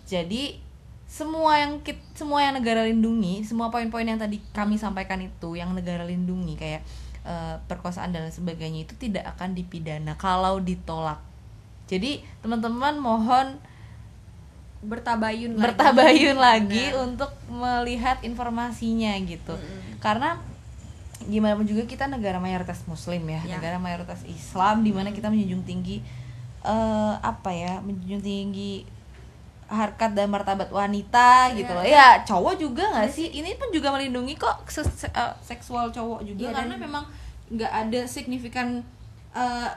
Jadi 0.06 0.60
semua 1.08 1.56
yang 1.56 1.80
kit, 1.80 1.96
semua 2.14 2.44
yang 2.44 2.54
negara 2.54 2.84
lindungi, 2.84 3.40
semua 3.42 3.72
poin-poin 3.72 4.04
yang 4.04 4.20
tadi 4.20 4.44
kami 4.52 4.76
sampaikan 4.76 5.18
itu 5.18 5.56
yang 5.56 5.72
negara 5.72 6.04
lindungi 6.04 6.54
kayak 6.54 6.84
eh, 7.24 7.56
perkosaan 7.66 8.12
dan 8.12 8.28
lain 8.28 8.36
sebagainya 8.36 8.84
itu 8.84 8.94
tidak 8.96 9.24
akan 9.36 9.56
dipidana 9.56 10.14
kalau 10.16 10.60
ditolak. 10.60 11.24
Jadi 11.88 12.12
teman-teman 12.40 12.96
mohon 12.96 13.58
Bertabayun 14.78 15.58
lagi. 15.58 15.64
bertabayun 15.64 16.38
lagi 16.38 16.86
Benar. 16.88 17.04
untuk 17.04 17.32
melihat 17.50 18.22
informasinya 18.22 19.10
gitu. 19.20 19.58
Karena 19.98 20.38
gimana 21.26 21.58
pun 21.58 21.66
juga 21.66 21.82
kita 21.84 22.06
negara 22.06 22.38
mayoritas 22.38 22.86
muslim 22.86 23.26
ya, 23.26 23.42
Ya. 23.42 23.58
negara 23.58 23.76
mayoritas 23.78 24.22
Islam 24.24 24.86
di 24.86 24.94
mana 24.94 25.10
kita 25.10 25.28
menjunjung 25.28 25.66
tinggi 25.66 26.06
eh, 26.60 27.14
apa 27.18 27.50
ya 27.50 27.80
menjunjung 27.80 28.22
tinggi 28.22 28.86
harkat 29.66 30.14
dan 30.14 30.28
martabat 30.28 30.70
wanita 30.70 31.52
gitu 31.54 31.68
loh. 31.70 31.82
Ya 31.82 32.22
cowok 32.22 32.56
juga 32.56 32.84
nggak 32.88 33.10
sih? 33.10 33.34
ini 33.34 33.56
pun 33.56 33.68
juga 33.70 33.90
melindungi 33.90 34.36
kok 34.36 34.62
se- 34.68 34.86
se- 34.86 35.12
eh, 35.12 35.34
seksual 35.42 35.90
cowok 35.90 36.22
juga 36.24 36.48
Iya, 36.48 36.54
karena 36.54 36.76
dan- 36.76 36.84
memang 36.84 37.04
nggak 37.50 37.72
ada 37.74 38.00
signifikan 38.06 38.86
eh, 39.34 39.70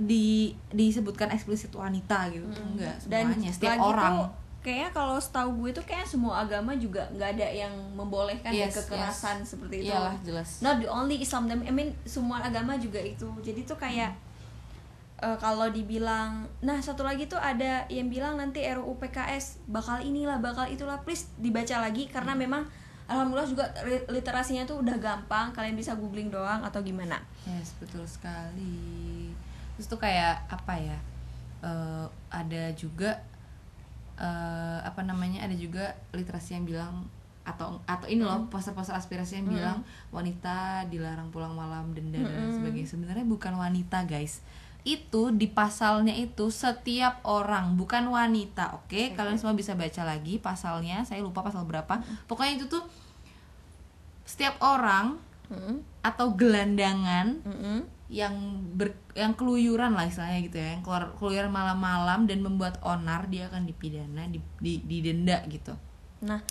di 0.00 0.50
disebutkan 0.68 1.28
eksplisit 1.28 1.70
wanita 1.70 2.32
gitu 2.32 2.48
enggak 2.48 2.96
Dan 3.04 3.28
semuanya 3.30 3.52
setiap 3.52 3.70
lagi 3.74 3.84
orang 3.84 4.14
tuh 4.16 4.28
kayaknya 4.58 4.90
kalau 4.90 5.16
setahu 5.16 5.50
gue 5.64 5.70
tuh 5.70 5.84
kayak 5.86 6.04
semua 6.04 6.42
agama 6.42 6.74
juga 6.74 7.06
nggak 7.14 7.30
ada 7.36 7.46
yang 7.46 7.72
membolehkan 7.94 8.50
Yes, 8.50 8.74
kekerasan 8.74 9.40
seperti 9.40 9.80
itu. 9.80 9.88
Iyalah, 9.88 10.18
jelas. 10.20 10.60
Not 10.60 10.82
the 10.82 10.90
only 10.90 11.16
Islam, 11.16 11.46
I 11.48 11.70
mean 11.70 11.94
semua 12.04 12.42
agama 12.42 12.74
juga 12.74 12.98
itu. 12.98 13.24
Jadi 13.40 13.64
tuh 13.64 13.78
kayak 13.78 14.12
eh, 15.18 15.36
kalau 15.38 15.70
dibilang, 15.70 16.46
nah 16.60 16.78
satu 16.78 17.02
lagi 17.02 17.26
tuh 17.26 17.38
ada 17.38 17.86
yang 17.88 18.06
bilang 18.06 18.36
nanti 18.36 18.60
RUU 18.62 18.98
PKS 18.98 19.62
bakal 19.66 19.98
inilah, 19.98 20.38
bakal 20.38 20.66
itulah, 20.66 21.00
please 21.00 21.30
dibaca 21.38 21.78
lagi 21.78 22.06
karena 22.06 22.34
Hmm. 22.34 22.42
memang 22.42 22.62
alhamdulillah 23.08 23.48
juga 23.48 23.64
literasinya 24.06 24.62
tuh 24.62 24.84
udah 24.84 25.00
gampang, 25.00 25.50
kalian 25.50 25.74
bisa 25.74 25.96
googling 25.96 26.28
doang 26.28 26.60
atau 26.60 26.84
gimana. 26.84 27.16
Yes, 27.48 27.72
betul 27.80 28.04
sekali. 28.04 29.17
Terus 29.78 29.86
tuh 29.86 30.02
kayak 30.02 30.50
apa 30.50 30.74
ya? 30.74 30.98
eh, 31.62 32.06
ada 32.30 32.62
juga 32.74 33.22
eh, 34.18 34.78
apa 34.82 35.06
namanya? 35.06 35.46
Ada 35.46 35.54
juga 35.54 35.94
literasi 36.10 36.58
yang 36.58 36.66
bilang 36.66 37.06
atau 37.48 37.80
atau 37.88 38.04
ini 38.04 38.20
loh 38.20 38.44
poster-poster 38.52 38.92
aspirasi 38.92 39.40
yang 39.40 39.48
bilang 39.48 39.78
wanita 40.12 40.84
dilarang 40.92 41.32
pulang 41.32 41.56
malam 41.56 41.96
denda 41.96 42.20
dan 42.20 42.28
lain 42.28 42.52
sebagainya. 42.60 42.88
Sebenarnya 42.90 43.24
bukan 43.24 43.56
wanita, 43.56 44.04
guys. 44.04 44.44
Itu 44.84 45.32
di 45.32 45.48
pasalnya 45.48 46.12
itu 46.12 46.52
setiap 46.52 47.24
orang, 47.24 47.74
bukan 47.74 48.04
wanita. 48.12 48.76
Oke, 48.76 49.16
kalian 49.16 49.40
semua 49.40 49.56
bisa 49.56 49.72
baca 49.74 50.02
lagi 50.04 50.36
pasalnya. 50.38 51.02
Saya 51.08 51.24
lupa 51.24 51.40
pasal 51.40 51.64
berapa. 51.64 51.98
Pokoknya 52.28 52.60
itu 52.60 52.68
tuh 52.68 52.84
setiap 54.28 54.60
orang 54.60 55.16
atau 56.04 56.36
gelandangan. 56.36 57.40
Yang 58.08 58.32
ber, 58.72 58.96
yang 59.12 59.36
keluyuran 59.36 59.92
lah 59.92 60.08
istilahnya 60.08 60.40
gitu 60.48 60.56
ya 60.56 60.68
yang 60.76 60.82
keluar 60.82 61.12
keluyuran 61.20 61.52
malam-malam 61.52 62.24
dan 62.24 62.40
membuat 62.40 62.80
onar 62.80 63.28
dia 63.28 63.52
akan 63.52 63.68
dipidana 63.68 64.24
di, 64.32 64.40
di, 64.60 64.80
didenda 64.80 65.44
gitu 65.52 65.76
Nah, 66.22 66.42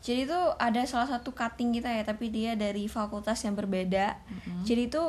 jadi 0.00 0.24
itu 0.24 0.40
ada 0.56 0.80
salah 0.88 1.08
satu 1.08 1.36
cutting 1.36 1.76
kita 1.76 1.92
ya, 1.92 2.02
tapi 2.04 2.32
dia 2.32 2.56
dari 2.56 2.88
fakultas 2.88 3.44
yang 3.44 3.56
berbeda. 3.56 4.16
Jadi 4.64 4.88
itu 4.88 5.02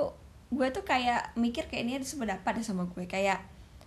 gue 0.52 0.68
tuh 0.76 0.84
kayak 0.84 1.32
mikir 1.40 1.72
kayak 1.72 1.84
ini 1.88 1.94
ada 1.96 2.08
sependapat 2.08 2.60
deh 2.60 2.66
sama 2.66 2.84
gue 2.92 3.08
kayak 3.08 3.40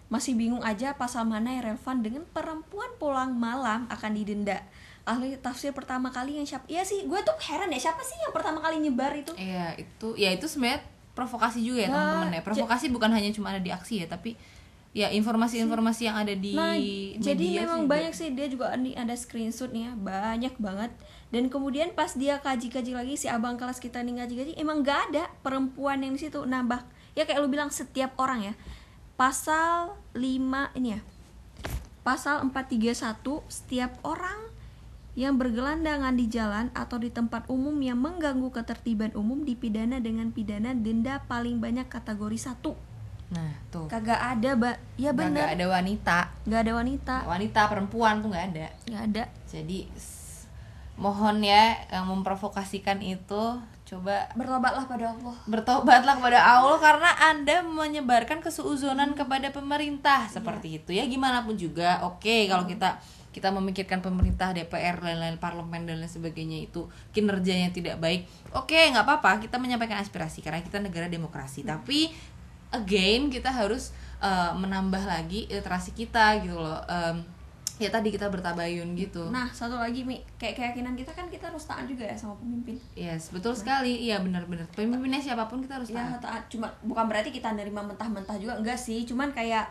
masih 0.08 0.32
bingung 0.32 0.64
aja 0.64 0.96
pasal 0.96 1.28
mana 1.28 1.52
yang 1.52 1.74
relevan 1.74 2.00
dengan 2.00 2.24
perempuan 2.32 2.88
pulang 2.96 3.36
malam 3.36 3.84
akan 3.92 4.12
didenda. 4.16 4.64
Ahli 5.04 5.36
tafsir 5.36 5.76
pertama 5.76 6.08
kali 6.08 6.40
yang 6.40 6.48
siapa? 6.48 6.64
Iya 6.64 6.80
sih, 6.88 7.04
gue 7.04 7.20
tuh 7.20 7.36
heran 7.44 7.68
ya 7.68 7.76
siapa 7.76 8.00
sih 8.00 8.16
yang 8.24 8.32
pertama 8.32 8.64
kali 8.64 8.80
nyebar 8.80 9.12
itu? 9.12 9.36
iya 9.36 9.76
itu 9.76 10.16
ya 10.16 10.32
itu 10.32 10.48
sebenarnya 10.48 10.80
provokasi 11.14 11.62
juga 11.62 11.86
ya 11.86 11.88
Nah, 11.88 11.94
teman-teman 11.94 12.38
ya 12.38 12.42
provokasi 12.42 12.90
bukan 12.90 13.10
hanya 13.14 13.30
cuma 13.30 13.54
ada 13.54 13.62
di 13.62 13.70
aksi 13.70 14.02
ya 14.02 14.06
tapi 14.10 14.34
ya 14.94 15.10
informasi-informasi 15.10 16.06
yang 16.06 16.16
ada 16.22 16.34
di 16.38 16.54
Nah, 16.54 16.78
jadi 17.18 17.34
media 17.34 17.60
memang 17.66 17.82
juga. 17.82 17.92
banyak 17.98 18.12
sih 18.14 18.28
dia 18.30 18.46
juga 18.46 18.70
ada 18.70 19.14
screenshot 19.18 19.74
nih 19.74 19.90
ya, 19.90 19.92
banyak 19.98 20.54
banget. 20.62 20.94
Dan 21.34 21.50
kemudian 21.50 21.90
pas 21.98 22.14
dia 22.14 22.38
kaji-kaji 22.38 22.94
lagi 22.94 23.18
si 23.18 23.26
abang 23.26 23.58
kelas 23.58 23.82
kita 23.82 23.98
nih 24.06 24.22
kaji-kaji 24.22 24.52
emang 24.54 24.86
gak 24.86 25.10
ada 25.10 25.26
perempuan 25.42 25.98
yang 25.98 26.14
di 26.14 26.22
situ 26.22 26.46
nambah. 26.46 26.86
Ya 27.18 27.26
kayak 27.26 27.42
lu 27.42 27.50
bilang 27.50 27.74
setiap 27.74 28.14
orang 28.22 28.46
ya. 28.46 28.54
Pasal 29.18 29.98
5 30.14 30.78
ini 30.78 30.94
ya. 30.94 31.00
Pasal 32.06 32.46
431 32.46 33.42
setiap 33.50 33.98
orang 34.06 34.53
yang 35.14 35.38
bergelandangan 35.38 36.18
di 36.18 36.26
jalan 36.26 36.74
atau 36.74 36.98
di 36.98 37.06
tempat 37.06 37.46
umum 37.46 37.74
yang 37.78 37.98
mengganggu 38.02 38.50
ketertiban 38.50 39.14
umum 39.14 39.46
dipidana 39.46 40.02
dengan 40.02 40.34
pidana 40.34 40.74
denda 40.74 41.22
paling 41.30 41.62
banyak 41.62 41.86
kategori 41.86 42.38
1. 42.50 42.58
nah 43.30 43.50
tuh. 43.70 43.86
Kagak 43.86 44.18
ada, 44.18 44.58
Mbak. 44.58 44.76
Ya 44.98 45.10
nggak 45.14 45.30
bener. 45.30 45.46
ada 45.54 45.66
wanita. 45.70 46.18
Gak 46.44 46.60
ada 46.66 46.72
wanita. 46.76 47.14
wanita 47.30 47.60
perempuan 47.70 48.22
tuh 48.22 48.28
nggak 48.34 48.46
ada. 48.54 48.66
Nggak 48.90 49.02
ada. 49.10 49.24
Jadi 49.46 49.78
mohon 50.98 51.42
ya 51.42 51.78
yang 51.90 52.10
memprovokasikan 52.10 52.98
itu. 52.98 53.58
Coba 53.84 54.26
bertobatlah 54.34 54.88
pada 54.88 55.12
Allah. 55.12 55.36
bertobatlah 55.44 56.14
kepada 56.16 56.40
Allah 56.40 56.78
karena 56.80 57.10
Anda 57.30 57.56
menyebarkan 57.62 58.42
kesuuzonan 58.42 59.14
kepada 59.14 59.52
pemerintah. 59.54 60.26
Seperti 60.26 60.82
itu 60.82 60.90
ya 60.90 61.06
gimana 61.06 61.46
pun 61.46 61.54
juga. 61.54 62.02
Oke 62.02 62.50
kalau 62.50 62.66
kita 62.66 62.98
kita 63.34 63.50
memikirkan 63.50 63.98
pemerintah 63.98 64.54
DPR 64.54 65.02
dan 65.02 65.18
lain 65.18 65.36
parlemen 65.36 65.82
dan 65.82 65.98
lain 65.98 66.06
sebagainya 66.06 66.62
itu 66.62 66.86
kinerjanya 67.10 67.74
tidak 67.74 67.98
baik 67.98 68.24
oke 68.54 68.70
nggak 68.70 69.02
apa-apa 69.02 69.42
kita 69.42 69.58
menyampaikan 69.58 69.98
aspirasi 69.98 70.38
karena 70.40 70.62
kita 70.62 70.78
negara 70.78 71.10
demokrasi. 71.10 71.66
Tapi 71.66 72.14
again 72.70 73.26
kita 73.28 73.50
harus 73.50 73.90
uh, 74.18 74.54
menambah 74.54 75.02
lagi 75.02 75.46
literasi 75.46 75.90
kita 75.92 76.38
gitu 76.42 76.54
loh. 76.54 76.78
Em, 76.86 77.22
ya 77.74 77.90
tadi 77.90 78.14
kita 78.14 78.30
bertabayun 78.30 78.94
gitu. 78.94 79.30
Nah, 79.30 79.50
satu 79.50 79.74
lagi 79.74 80.06
Mi, 80.06 80.22
kayak 80.38 80.54
keyakinan 80.54 80.94
kita 80.94 81.10
kan 81.10 81.26
kita 81.26 81.50
harus 81.50 81.66
taat 81.66 81.86
juga 81.86 82.06
ya 82.06 82.14
sama 82.14 82.38
pemimpin. 82.38 82.78
yes 82.94 83.34
betul 83.34 83.54
sekali. 83.54 84.06
Iya 84.06 84.22
benar-benar 84.22 84.70
pemimpinnya 84.70 85.18
siapa 85.18 85.50
pun 85.50 85.58
kita 85.58 85.82
harus 85.82 85.90
Ya 85.90 86.06
taat. 86.06 86.22
taat. 86.22 86.42
Cuma 86.50 86.70
bukan 86.82 87.06
berarti 87.10 87.34
kita 87.34 87.50
nerima 87.50 87.82
mentah-mentah 87.82 88.38
juga. 88.38 88.54
Enggak 88.58 88.78
sih, 88.78 89.02
cuman 89.02 89.34
kayak 89.34 89.70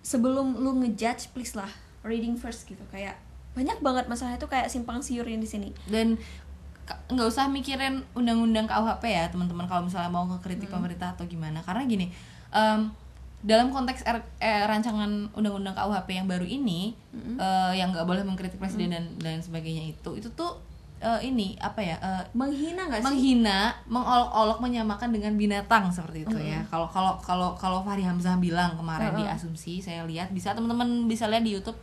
sebelum 0.00 0.56
lu 0.60 0.80
ngejudge 0.80 1.32
please 1.32 1.52
lah 1.56 1.68
reading 2.02 2.34
first 2.34 2.64
gitu. 2.64 2.80
Kayak 2.88 3.16
banyak 3.50 3.78
banget 3.80 4.04
masalah 4.06 4.34
itu 4.34 4.46
kayak 4.46 4.70
simpang 4.70 5.00
siur 5.00 5.26
yang 5.26 5.38
di 5.38 5.48
sini. 5.48 5.74
dan 5.86 6.14
nggak 7.06 7.26
usah 7.26 7.46
mikirin 7.46 8.02
undang-undang 8.12 8.66
KUHP 8.66 9.04
ya 9.06 9.30
teman-teman 9.30 9.62
kalau 9.64 9.86
misalnya 9.86 10.10
mau 10.10 10.26
ngekritik 10.26 10.66
pemerintah 10.68 11.14
atau 11.14 11.22
gimana. 11.24 11.62
Karena 11.62 11.86
gini 11.86 12.10
em, 12.50 12.90
dalam 13.40 13.70
konteks 13.70 14.02
R- 14.04 14.26
eh, 14.36 14.66
rancangan 14.66 15.30
undang-undang 15.32 15.72
KUHP 15.72 16.08
yang 16.12 16.26
baru 16.26 16.42
ini 16.42 16.92
eh, 17.38 17.72
yang 17.74 17.94
nggak 17.94 18.04
boleh 18.04 18.22
mengkritik 18.22 18.58
presiden 18.58 18.90
dan 18.90 19.04
dan 19.16 19.38
sebagainya 19.38 19.86
itu 19.88 20.18
itu 20.18 20.28
tuh 20.34 20.58
eh, 20.98 21.20
ini 21.24 21.54
apa 21.56 21.78
ya 21.78 21.96
eh, 21.96 22.24
Menghina 22.34 22.90
enggak 22.90 23.00
sih? 23.00 23.06
menghina, 23.06 23.58
mengolok-olok, 23.86 24.58
menyamakan 24.58 25.08
dengan 25.08 25.32
binatang 25.34 25.88
seperti 25.88 26.26
itu 26.26 26.36
ya. 26.36 26.60
Kalau 26.68 26.90
kalau 26.90 27.16
kalau 27.22 27.54
kalau 27.54 27.80
Fahri 27.80 28.02
Hamzah 28.02 28.34
bilang 28.36 28.74
kemarin 28.74 29.14
di 29.14 29.24
asumsi 29.30 29.78
saya 29.78 30.02
lihat 30.04 30.30
bisa 30.30 30.52
teman-teman 30.52 31.06
bisa 31.06 31.30
lihat 31.30 31.40
di 31.40 31.54
YouTube 31.54 31.78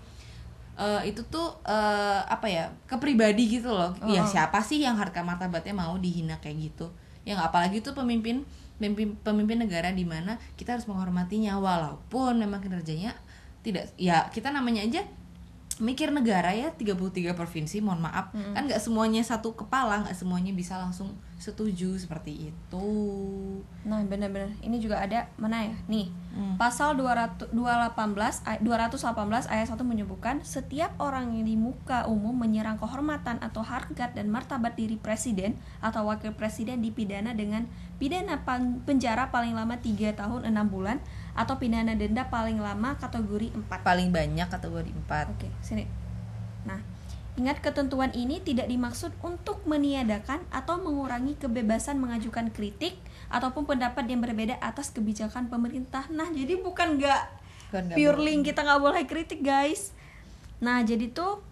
eh, 0.78 1.10
itu 1.10 1.26
tuh 1.28 1.58
eh, 1.66 2.22
apa 2.24 2.48
ya 2.48 2.70
ke 2.86 2.96
pribadi 3.02 3.60
gitu 3.60 3.74
loh. 3.74 3.92
Ya 4.06 4.24
siapa 4.24 4.62
sih 4.62 4.80
yang 4.80 4.96
harga 4.96 5.26
martabatnya 5.26 5.74
mau 5.74 5.98
dihina 5.98 6.38
kayak 6.40 6.72
gitu? 6.72 6.88
Yang 7.28 7.40
apalagi 7.44 7.78
tuh 7.84 7.98
pemimpin 7.98 8.48
pemimpin 8.78 9.18
pemimpin 9.26 9.58
negara 9.66 9.90
di 9.90 10.06
mana 10.06 10.38
kita 10.54 10.78
harus 10.78 10.86
menghormatinya 10.86 11.58
walaupun 11.58 12.38
memang 12.38 12.62
kinerjanya 12.62 13.18
tidak 13.66 13.90
ya 13.98 14.30
kita 14.30 14.54
namanya 14.54 14.86
aja 14.86 15.02
mikir 15.78 16.10
negara 16.10 16.52
ya 16.52 16.74
33 16.74 16.98
provinsi 17.32 17.78
mohon 17.80 18.02
maaf 18.02 18.34
kan 18.34 18.66
nggak 18.66 18.82
semuanya 18.82 19.22
satu 19.22 19.54
kepala 19.54 20.02
nggak 20.02 20.18
semuanya 20.18 20.50
bisa 20.50 20.74
langsung 20.76 21.14
setuju 21.38 21.94
seperti 21.96 22.50
itu 22.50 22.90
Nah, 23.88 24.04
benar-benar. 24.04 24.52
Ini 24.60 24.84
juga 24.84 25.00
ada 25.00 25.32
mana 25.40 25.64
ya? 25.64 25.72
Nih, 25.88 26.12
Hmm. 26.36 26.60
pasal 26.60 27.00
200 27.00 27.50
218 27.56 28.44
ay- 28.44 28.60
218 28.60 29.48
ayat 29.48 29.72
1 29.72 29.88
menyebutkan 29.88 30.44
setiap 30.44 30.92
orang 31.00 31.32
yang 31.34 31.48
di 31.48 31.56
muka 31.56 32.04
umum 32.06 32.36
menyerang 32.36 32.76
kehormatan 32.78 33.40
atau 33.40 33.64
harkat 33.64 34.12
dan 34.12 34.28
martabat 34.28 34.76
diri 34.76 35.00
presiden 35.00 35.56
atau 35.80 36.06
wakil 36.06 36.36
presiden 36.36 36.84
dipidana 36.84 37.32
dengan 37.32 37.66
pidana 37.98 38.44
penjara 38.84 39.32
paling 39.32 39.56
lama 39.56 39.80
3 39.80 40.14
tahun 40.14 40.46
6 40.46 40.68
bulan 40.68 41.00
atau 41.38 41.62
pidana 41.62 41.94
denda 41.94 42.26
paling 42.26 42.58
lama 42.58 42.98
kategori 42.98 43.54
4. 43.54 43.86
paling 43.86 44.10
banyak 44.10 44.50
kategori 44.50 44.90
4 45.06 45.38
Oke, 45.38 45.48
sini. 45.62 45.86
Nah, 46.66 46.82
ingat 47.38 47.62
ketentuan 47.62 48.10
ini 48.18 48.42
tidak 48.42 48.66
dimaksud 48.66 49.14
untuk 49.22 49.62
meniadakan 49.70 50.42
atau 50.50 50.82
mengurangi 50.82 51.38
kebebasan 51.38 52.02
mengajukan 52.02 52.50
kritik 52.50 52.98
ataupun 53.30 53.70
pendapat 53.70 54.10
yang 54.10 54.26
berbeda 54.26 54.58
atas 54.58 54.90
kebijakan 54.90 55.46
pemerintah. 55.46 56.10
Nah, 56.10 56.34
jadi 56.34 56.58
bukan 56.58 56.98
nggak 56.98 57.22
purely 57.94 58.42
kita 58.42 58.66
nggak 58.66 58.82
boleh 58.82 59.04
kritik, 59.06 59.46
guys. 59.46 59.94
Nah, 60.58 60.82
jadi 60.82 61.14
tuh 61.14 61.46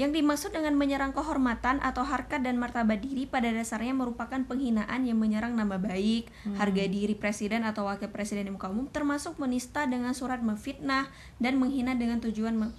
yang 0.00 0.08
dimaksud 0.08 0.56
dengan 0.56 0.72
menyerang 0.72 1.12
kehormatan 1.12 1.76
atau 1.84 2.00
harkat 2.00 2.40
dan 2.40 2.56
martabat 2.56 3.04
diri 3.04 3.28
pada 3.28 3.52
dasarnya 3.52 3.92
merupakan 3.92 4.40
penghinaan 4.40 5.04
yang 5.04 5.20
menyerang 5.20 5.52
nama 5.52 5.76
baik, 5.76 6.32
harga 6.56 6.84
diri 6.88 7.12
presiden 7.12 7.60
atau 7.68 7.84
wakil 7.84 8.08
presiden 8.08 8.48
di 8.48 8.52
muka 8.56 8.72
umum, 8.72 8.88
termasuk 8.88 9.36
menista 9.36 9.84
dengan 9.84 10.16
surat 10.16 10.40
memfitnah 10.40 11.12
dan 11.36 11.60
menghina 11.60 11.92
dengan 11.92 12.24
tujuan 12.24 12.56
me- 12.56 12.74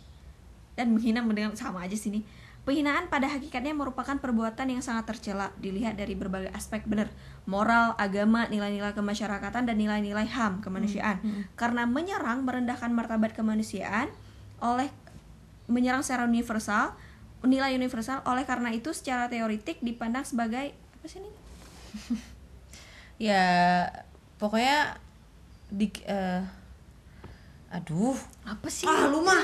dan 0.74 0.90
menghina 0.90 1.22
dengan 1.22 1.54
sama 1.54 1.86
aja 1.86 1.94
sini. 1.94 2.26
Penghinaan 2.64 3.12
pada 3.12 3.28
hakikatnya 3.28 3.76
merupakan 3.76 4.16
perbuatan 4.18 4.72
yang 4.72 4.80
sangat 4.80 5.14
tercela 5.14 5.52
dilihat 5.60 6.00
dari 6.00 6.16
berbagai 6.16 6.50
aspek 6.56 6.88
benar 6.88 7.12
moral, 7.44 7.92
agama, 8.00 8.48
nilai-nilai 8.48 8.96
kemasyarakatan 8.96 9.68
dan 9.68 9.76
nilai-nilai 9.76 10.24
HAM 10.32 10.64
kemanusiaan. 10.64 11.20
Karena 11.60 11.84
menyerang 11.84 12.48
merendahkan 12.48 12.88
martabat 12.90 13.36
kemanusiaan 13.36 14.08
oleh 14.64 14.88
menyerang 15.68 16.04
secara 16.04 16.28
universal, 16.28 16.96
nilai 17.44 17.76
universal 17.76 18.24
oleh 18.24 18.44
karena 18.48 18.72
itu 18.72 18.92
secara 18.96 19.28
teoritik 19.28 19.80
dipandang 19.84 20.24
sebagai 20.24 20.72
apa 20.76 21.06
sih 21.08 21.20
ini? 21.20 21.32
ya 23.32 23.44
pokoknya 24.42 24.98
di 25.70 25.88
eh, 26.08 26.42
aduh 27.74 28.18
Apa 28.46 28.68
sih? 28.70 28.86
ah 28.86 29.10
lu 29.10 29.26
mah 29.26 29.42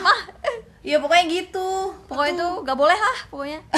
ya 0.86 1.02
pokoknya 1.02 1.26
gitu 1.28 1.94
Pokoknya 2.08 2.34
itu 2.40 2.48
gak 2.66 2.78
boleh 2.78 2.98
lah 2.98 3.20
pokoknya. 3.28 3.60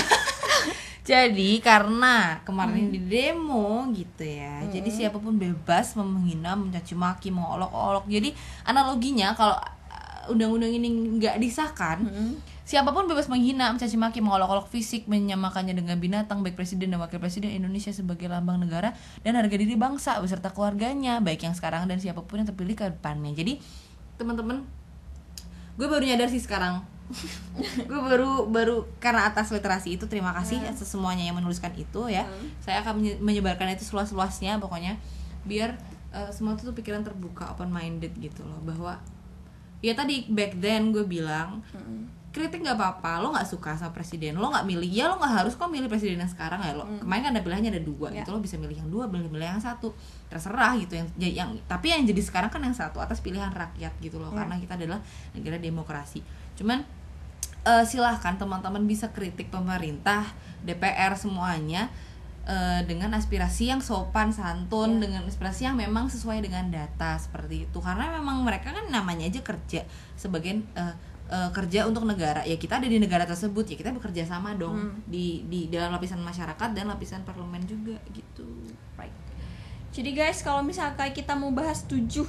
Jadi 1.01 1.57
karena 1.65 2.39
kemarin 2.45 2.93
di 2.93 3.01
demo 3.01 3.89
gitu 3.89 4.21
ya, 4.21 4.61
jadi 4.69 4.85
siapa 4.85 5.17
pun 5.17 5.33
bebas 5.33 5.97
menghina, 5.97 6.53
mencaci 6.53 6.93
maki, 6.93 7.33
mengolok-olok. 7.33 8.05
Jadi 8.05 8.37
analoginya 8.69 9.33
kalau 9.33 9.57
uh, 9.57 9.80
undang-undang 10.27 10.69
ini 10.69 10.87
nggak 11.17 11.37
disahkan, 11.37 12.03
siapa 12.61 12.89
pun 12.89 13.03
bebas 13.03 13.25
menghina, 13.25 13.69
mencaci 13.69 13.95
maki, 13.95 14.19
mengolok-olok 14.19 14.67
fisik, 14.67 15.05
menyamakannya 15.05 15.73
dengan 15.73 15.97
binatang, 15.97 16.41
baik 16.41 16.53
presiden 16.53 16.89
dan 16.89 16.99
wakil 16.99 17.17
presiden 17.17 17.49
Indonesia 17.49 17.89
sebagai 17.89 18.25
lambang 18.25 18.57
negara 18.57 18.93
dan 19.21 19.33
harga 19.33 19.51
diri 19.51 19.73
bangsa 19.73 20.19
beserta 20.19 20.49
keluarganya, 20.49 21.17
baik 21.19 21.41
yang 21.41 21.53
sekarang 21.53 21.85
dan 21.85 21.97
siapa 21.97 22.21
pun 22.21 22.39
yang 22.39 22.47
terpilih 22.47 22.73
ke 22.73 22.85
depannya. 22.85 23.31
Jadi 23.31 23.57
teman-teman, 24.15 24.61
gue 25.75 25.87
baru 25.87 26.03
nyadar 26.03 26.27
sih 26.27 26.39
sekarang. 26.39 26.85
Gue 27.91 27.99
baru 27.99 28.47
baru 28.47 28.87
karena 29.03 29.27
atas 29.27 29.51
literasi 29.51 29.99
itu 29.99 30.07
terima 30.07 30.31
kasih 30.31 30.63
atas 30.63 30.87
semuanya 30.87 31.27
yang 31.27 31.35
menuliskan 31.35 31.75
itu 31.75 32.07
ya. 32.07 32.23
Saya 32.63 32.79
akan 32.79 33.03
menye- 33.03 33.19
menyebarkan 33.19 33.67
itu 33.67 33.83
seluas 33.83 34.15
luasnya 34.15 34.55
pokoknya 34.63 34.95
biar 35.43 35.75
eh, 36.15 36.31
semua 36.31 36.55
tuh 36.55 36.71
pikiran 36.71 37.03
terbuka 37.03 37.51
open 37.51 37.67
minded 37.67 38.15
gitu 38.15 38.47
loh 38.47 38.63
bahwa 38.63 38.95
ya 39.81 39.91
tadi 39.91 40.29
back 40.29 40.57
then 40.57 40.89
gue 40.89 41.03
bilang 41.03 41.59
kritik 42.31 42.63
nggak 42.63 42.79
apa-apa 42.79 43.19
lo 43.19 43.35
nggak 43.35 43.43
suka 43.43 43.75
sama 43.75 43.91
presiden 43.91 44.39
lo 44.39 44.47
nggak 44.47 44.63
milih. 44.63 44.87
Ya 44.87 45.11
lo 45.11 45.19
nggak 45.19 45.43
harus 45.43 45.53
kok 45.53 45.67
milih 45.67 45.91
presiden 45.91 46.15
yang 46.15 46.31
sekarang 46.31 46.63
ya 46.63 46.71
lo. 46.71 46.87
Kemarin 46.95 47.21
kan 47.21 47.31
ada 47.35 47.43
pilihannya 47.43 47.71
ada 47.71 47.83
dua 47.83 48.07
Ya. 48.07 48.23
gitu 48.23 48.31
lo 48.31 48.39
bisa 48.39 48.55
milih 48.55 48.77
yang 48.77 48.87
dua 48.87 49.03
milih 49.05 49.27
milih 49.27 49.43
yang 49.49 49.59
satu. 49.59 49.91
Terserah 50.29 50.79
gitu 50.79 50.95
yang 50.95 51.07
ya- 51.19 51.35
yang 51.43 51.49
tapi 51.67 51.91
yang 51.91 52.07
jadi 52.07 52.21
sekarang 52.23 52.47
kan 52.47 52.63
yang 52.63 52.71
satu 52.71 52.97
atas 52.97 53.19
pilihan 53.19 53.51
rakyat 53.51 53.91
gitu 53.99 54.15
loh 54.15 54.31
karena 54.31 54.55
kita 54.55 54.79
adalah 54.79 55.03
negara 55.33 55.59
demokrasi. 55.59 56.23
Cuman 56.55 56.87
eh, 57.61 57.83
silahkan 57.83 58.39
teman-teman 58.39 58.87
bisa 58.87 59.11
kritik 59.11 59.51
pemerintah 59.51 60.23
DPR 60.61 61.13
semuanya 61.13 61.91
eh, 62.43 62.81
dengan 62.83 63.11
aspirasi 63.11 63.67
yang 63.67 63.79
sopan 63.79 64.29
santun 64.29 64.97
dengan 64.97 65.21
aspirasi 65.23 65.63
yang 65.63 65.75
memang 65.75 66.07
sesuai 66.07 66.41
dengan 66.41 66.67
data 66.67 67.15
seperti 67.15 67.65
itu 67.65 67.77
karena 67.77 68.09
memang 68.13 68.41
mereka 68.41 68.71
kan 68.71 68.85
namanya 68.87 69.25
aja 69.25 69.39
kerja 69.39 69.85
sebagian 70.15 70.65
eh, 70.73 70.93
eh, 71.27 71.49
kerja 71.49 71.85
untuk 71.85 72.03
negara 72.03 72.41
ya 72.41 72.55
kita 72.55 72.77
ada 72.77 72.85
di 72.85 72.97
negara 72.97 73.23
tersebut 73.23 73.63
ya 73.63 73.75
kita 73.75 73.91
bekerja 73.91 74.25
sama 74.25 74.53
dong 74.53 74.99
di 75.05 75.45
di 75.45 75.67
dalam 75.67 75.91
lapisan 75.91 76.19
masyarakat 76.19 76.69
dan 76.71 76.85
lapisan 76.87 77.21
parlemen 77.21 77.61
juga 77.63 77.95
gitu 78.09 78.45
Right. 78.95 79.13
Jadi 79.91 80.11
guys, 80.11 80.39
kalau 80.39 80.61
misalnya 80.61 80.95
kayak 80.95 81.13
kita 81.13 81.33
mau 81.33 81.51
bahas 81.51 81.83
tujuh 81.83 82.23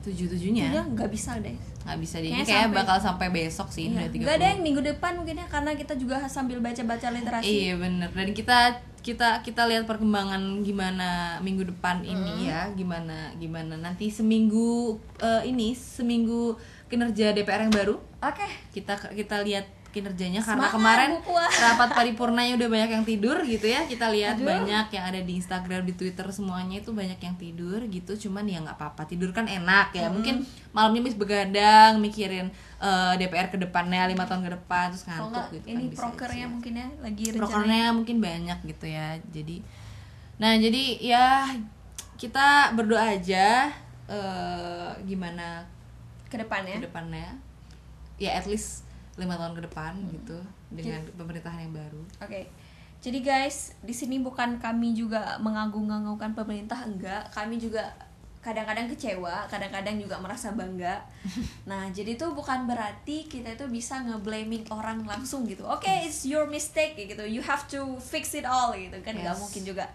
tujuh 0.00 0.26
tujuhnya 0.26 0.68
tujuh 0.68 0.84
nggak 0.94 1.10
bisa 1.10 1.36
deh. 1.38 1.52
nggak 1.84 1.98
bisa 1.98 2.16
Kayaknya 2.18 2.44
kayak 2.44 2.64
sampai- 2.64 2.78
bakal 2.78 2.96
sampai 2.98 3.28
besok 3.30 3.68
sih 3.68 3.84
Iya. 3.86 3.92
udah 3.94 4.06
30. 4.10 4.20
Nggak 4.20 4.34
ada 4.34 4.46
yang 4.46 4.60
minggu 4.62 4.80
depan 4.82 5.12
mungkin 5.14 5.36
ya 5.36 5.46
karena 5.46 5.70
kita 5.72 5.94
juga 5.94 6.16
sambil 6.26 6.58
baca-baca 6.58 7.08
literasi. 7.08 7.44
Iya 7.46 7.74
bener 7.76 8.08
dan 8.10 8.28
kita 8.30 8.58
kita 9.04 9.44
kita 9.44 9.68
lihat 9.68 9.84
perkembangan 9.84 10.64
gimana 10.64 11.36
minggu 11.44 11.68
depan 11.68 12.00
ini 12.00 12.48
ya 12.48 12.72
gimana 12.72 13.36
gimana. 13.36 13.76
Nanti 13.76 14.08
seminggu 14.08 14.96
eh, 15.20 15.44
ini 15.44 15.76
seminggu 15.76 16.56
kinerja 16.88 17.36
DPR 17.36 17.68
yang 17.68 17.74
baru. 17.74 18.00
Oke. 18.24 18.48
kita 18.72 18.96
kita 19.12 19.44
lihat 19.44 19.68
kinerjanya 19.94 20.42
karena 20.42 20.66
Semangat, 20.66 20.74
kemarin 20.74 21.10
rapat 21.70 21.88
paripurnanya 21.94 22.52
udah 22.58 22.68
banyak 22.72 22.90
yang 22.98 23.04
tidur 23.06 23.36
gitu 23.46 23.70
ya. 23.70 23.86
Kita 23.86 24.10
lihat 24.10 24.42
Aduh. 24.42 24.50
banyak 24.50 24.86
yang 24.90 25.04
ada 25.06 25.20
di 25.22 25.32
Instagram 25.38 25.86
di 25.86 25.94
Twitter 25.94 26.26
semuanya 26.34 26.82
itu 26.82 26.90
banyak 26.90 27.20
yang 27.22 27.36
tidur 27.38 27.78
gitu. 27.86 28.12
Cuman 28.26 28.48
ya 28.50 28.58
nggak 28.64 28.74
apa-apa 28.74 29.06
tidur 29.06 29.30
kan 29.30 29.46
enak 29.46 29.94
ya. 29.94 30.10
Mungkin 30.10 30.42
malamnya 30.74 31.06
mis 31.06 31.14
begadang 31.14 32.02
mikirin 32.02 32.50
eh, 32.84 33.12
DPR 33.16 33.48
ke 33.48 33.56
depannya 33.56 34.04
lima 34.04 34.28
tahun 34.28 34.44
ke 34.44 34.50
depan 34.60 34.92
terus 34.92 35.08
ngantuk 35.08 35.32
nggak 35.32 35.46
gitu 35.56 35.66
ini 35.72 35.84
kan 35.88 35.96
prokernya 35.96 36.46
mungkin 36.52 36.72
ya 36.76 36.88
lagi 37.00 37.24
prokernya 37.32 37.84
mungkin 37.96 38.16
banyak 38.20 38.58
gitu 38.68 38.86
ya 38.92 39.16
jadi 39.32 39.56
nah 40.36 40.52
jadi 40.60 40.82
ya 41.00 41.26
kita 42.20 42.76
berdoa 42.76 43.16
aja 43.16 43.72
eh, 44.06 44.90
gimana 45.08 45.64
ke 46.34 46.36
depannya. 46.42 46.76
ke 46.82 46.86
depannya. 46.90 47.28
Ya 48.18 48.30
at 48.38 48.46
least 48.50 48.82
lima 49.14 49.38
tahun 49.38 49.54
ke 49.54 49.62
depan 49.70 49.94
gitu 50.10 50.38
dengan 50.74 51.06
pemerintahan 51.14 51.70
yang 51.70 51.74
baru. 51.74 52.02
Oke. 52.18 52.50
Jadi 52.98 53.20
guys, 53.20 53.76
di 53.84 53.92
sini 53.92 54.16
bukan 54.18 54.58
kami 54.58 54.96
juga 54.96 55.36
mengagung-agungkan 55.38 56.32
pemerintah 56.32 56.88
enggak, 56.88 57.28
kami 57.36 57.60
juga 57.60 57.92
kadang-kadang 58.44 58.84
kecewa 58.92 59.48
kadang-kadang 59.48 59.96
juga 59.96 60.20
merasa 60.20 60.52
bangga. 60.52 61.00
Nah 61.70 61.88
jadi 61.88 62.20
tuh 62.20 62.36
bukan 62.36 62.68
berarti 62.68 63.24
kita 63.24 63.56
itu 63.56 63.64
bisa 63.72 64.04
ngeblaming 64.04 64.68
orang 64.68 65.00
langsung 65.08 65.48
gitu. 65.48 65.64
Oke 65.64 65.88
okay, 65.88 66.04
it's 66.04 66.28
your 66.28 66.44
mistake 66.44 66.92
gitu. 67.00 67.24
You 67.24 67.40
have 67.40 67.64
to 67.72 67.96
fix 67.96 68.36
it 68.36 68.44
all 68.44 68.76
gitu. 68.76 69.00
Kan 69.00 69.16
nggak 69.16 69.32
Yes. 69.32 69.40
mungkin 69.40 69.62
juga. 69.64 69.88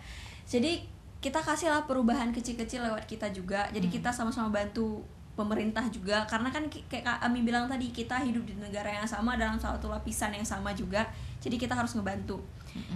Jadi 0.50 0.82
kita 1.22 1.38
kasihlah 1.38 1.86
perubahan 1.86 2.34
kecil-kecil 2.34 2.82
lewat 2.82 3.06
kita 3.06 3.30
juga. 3.30 3.70
Jadi 3.70 3.86
Hmm. 3.86 3.96
kita 4.02 4.10
sama-sama 4.10 4.50
bantu 4.50 5.06
pemerintah 5.38 5.86
juga. 5.88 6.26
Karena 6.26 6.50
kan 6.50 6.66
kayak 6.68 7.06
Kak 7.06 7.20
Ami 7.22 7.46
bilang 7.46 7.70
tadi 7.70 7.94
kita 7.94 8.18
hidup 8.20 8.44
di 8.44 8.58
negara 8.58 8.90
yang 8.92 9.06
sama 9.06 9.38
dalam 9.38 9.56
satu 9.56 9.88
lapisan 9.88 10.34
yang 10.34 10.44
sama 10.44 10.74
juga. 10.74 11.06
Jadi 11.40 11.56
kita 11.56 11.78
harus 11.78 11.96
ngebantu. 11.96 12.42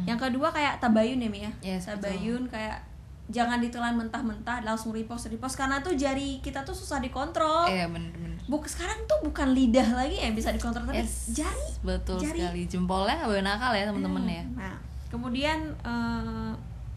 Yang 0.03 0.27
kedua 0.29 0.51
kayak 0.51 0.79
tabayun 0.83 1.23
ya 1.23 1.29
Mi 1.29 1.39
ya. 1.45 1.51
Yes, 1.63 1.87
tabayun 1.87 2.47
kayak 2.51 2.83
jangan 3.31 3.63
ditelan 3.63 3.95
mentah-mentah 3.95 4.67
langsung 4.67 4.91
repost 4.91 5.31
repost 5.31 5.55
karena 5.55 5.79
tuh 5.79 5.95
jari 5.95 6.43
kita 6.43 6.67
tuh 6.67 6.75
susah 6.75 6.99
dikontrol 6.99 7.71
Iya 7.71 7.87
bener-bener 7.87 8.35
Buk 8.51 8.67
sekarang 8.67 8.99
tuh 9.07 9.23
bukan 9.23 9.55
lidah 9.55 9.95
lagi 9.95 10.19
yang 10.19 10.35
bisa 10.35 10.51
dikontrol 10.51 10.83
tapi 10.83 10.99
Yes, 10.99 11.31
jari 11.31 11.67
betul 11.87 12.19
jari. 12.19 12.35
sekali 12.35 12.61
jempolnya 12.67 13.23
nggak 13.23 13.29
boleh 13.31 13.43
nakal 13.47 13.71
ya 13.71 13.87
temen-temen 13.87 14.23
ya 14.27 14.43
Nah, 14.59 14.75
kemudian 15.07 15.59
eh, 15.87 16.51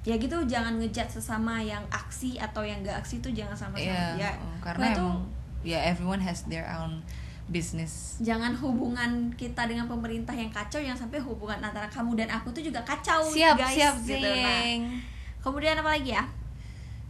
ya 0.07 0.15
gitu 0.19 0.37
jangan 0.51 0.79
ngejat 0.83 1.07
sesama 1.11 1.63
yang 1.63 1.83
aksi 1.91 2.39
atau 2.39 2.63
yang 2.63 2.79
gak 2.87 3.03
aksi 3.03 3.19
tuh 3.19 3.35
jangan 3.35 3.59
sama-sama. 3.59 3.91
Iya, 3.91 4.15
ya, 4.15 4.31
oh, 4.39 4.55
karena 4.63 4.95
tuh 4.95 5.03
emang 5.03 5.27
ya 5.67 5.79
everyone 5.83 6.23
has 6.23 6.47
their 6.47 6.63
own 6.79 7.03
business 7.51 8.19
jangan 8.23 8.55
hubungan 8.55 9.31
kita 9.35 9.67
dengan 9.67 9.91
pemerintah 9.91 10.35
yang 10.35 10.51
kacau 10.51 10.79
jangan 10.79 11.07
sampai 11.07 11.19
hubungan 11.19 11.59
antara 11.59 11.91
kamu 11.91 12.19
dan 12.19 12.31
aku 12.31 12.55
tuh 12.55 12.63
juga 12.63 12.83
kacau 12.87 13.23
siap 13.27 13.59
guys 13.59 13.75
siap 13.75 13.95
gitu. 14.03 14.27
Nah. 14.27 15.15
Kemudian 15.47 15.79
apa 15.79 15.95
lagi 15.95 16.11
ya? 16.11 16.27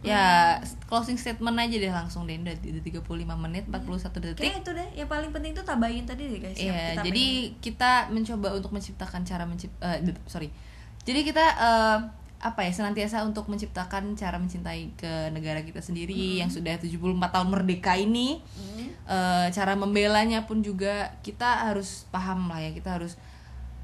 ya 0.05 0.61
closing 0.85 1.17
statement 1.17 1.57
aja 1.57 1.73
deh 1.73 1.89
langsung 1.89 2.29
deh 2.29 2.37
udah 2.37 2.53
udah 2.53 2.83
35 2.85 3.43
menit 3.43 3.65
41 3.65 4.13
detik 4.21 4.37
Kayaknya 4.37 4.61
itu 4.61 4.71
deh 4.77 4.89
yang 4.93 5.09
paling 5.09 5.31
penting 5.33 5.51
tuh 5.57 5.65
tabayin 5.65 6.05
tadi 6.05 6.29
deh 6.29 6.37
guys. 6.37 6.57
Iya, 6.57 6.93
kita 6.93 7.01
jadi 7.01 7.25
kita 7.57 7.91
mencoba 8.13 8.47
untuk 8.53 8.71
menciptakan 8.77 9.25
cara 9.25 9.43
mencipt 9.49 9.73
eh, 9.81 10.05
d- 10.05 10.23
sorry. 10.29 10.53
Jadi 11.01 11.19
kita 11.25 11.41
eh, 11.41 11.99
apa 12.37 12.61
ya 12.61 12.69
senantiasa 12.69 13.25
untuk 13.25 13.49
menciptakan 13.49 14.13
cara 14.13 14.37
mencintai 14.37 14.93
ke 14.93 15.33
negara 15.33 15.65
kita 15.65 15.81
sendiri 15.81 16.37
yang 16.37 16.53
sudah 16.53 16.77
74 16.77 17.33
tahun 17.33 17.49
merdeka 17.49 17.97
ini. 17.97 18.45
Hmm. 18.53 18.87
Eh, 19.09 19.47
cara 19.49 19.73
membelanya 19.73 20.45
pun 20.45 20.61
juga 20.61 21.17
kita 21.25 21.73
harus 21.73 22.05
paham 22.13 22.45
lah 22.53 22.61
ya, 22.61 22.69
kita 22.69 23.01
harus 23.01 23.17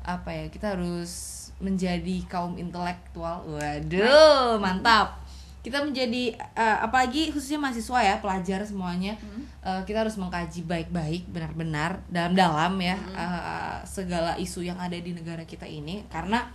apa 0.05 0.29
ya, 0.29 0.45
kita 0.53 0.77
harus 0.77 1.42
menjadi 1.63 2.15
kaum 2.27 2.59
intelektual. 2.59 3.41
Waduh, 3.47 4.59
mantap. 4.59 5.23
Kita 5.63 5.79
menjadi 5.79 6.35
eh, 6.35 6.77
apalagi 6.83 7.31
khususnya 7.31 7.55
mahasiswa 7.55 7.99
ya, 8.03 8.15
pelajar 8.19 8.59
semuanya. 8.67 9.15
eh, 9.63 9.81
kita 9.87 10.03
harus 10.03 10.19
mengkaji 10.19 10.67
baik-baik, 10.67 11.31
benar-benar 11.31 12.03
dalam-dalam 12.11 12.75
ya 12.83 12.99
eh, 13.15 13.77
segala 13.87 14.35
isu 14.35 14.67
yang 14.67 14.75
ada 14.75 14.99
di 14.99 15.15
negara 15.15 15.47
kita 15.47 15.63
ini 15.63 16.03
karena 16.11 16.51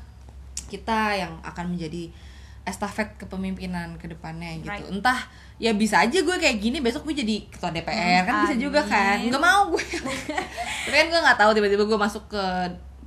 kita 0.68 1.16
yang 1.16 1.40
akan 1.40 1.72
menjadi 1.72 2.12
estafet 2.68 3.16
kepemimpinan 3.16 3.96
ke 3.96 4.12
depannya 4.12 4.60
gitu. 4.60 4.68
Right. 4.68 4.92
Entah 4.92 5.24
ya 5.56 5.72
bisa 5.72 6.04
aja 6.04 6.20
gue 6.20 6.36
kayak 6.36 6.60
gini 6.60 6.84
besok 6.84 7.08
gue 7.08 7.16
jadi 7.16 7.48
ketua 7.48 7.72
DPR 7.72 8.28
kan 8.28 8.44
bisa 8.44 8.60
juga 8.60 8.84
kan. 8.84 9.16
amin. 9.16 9.32
Nggak 9.32 9.40
mau 9.40 9.72
gue. 9.72 9.80
Tapi 10.84 10.94
kan 11.00 11.06
gue 11.08 11.20
nggak 11.24 11.38
tahu 11.40 11.50
tiba-tiba 11.56 11.88
gue 11.88 11.98
masuk 11.98 12.28
ke 12.28 12.44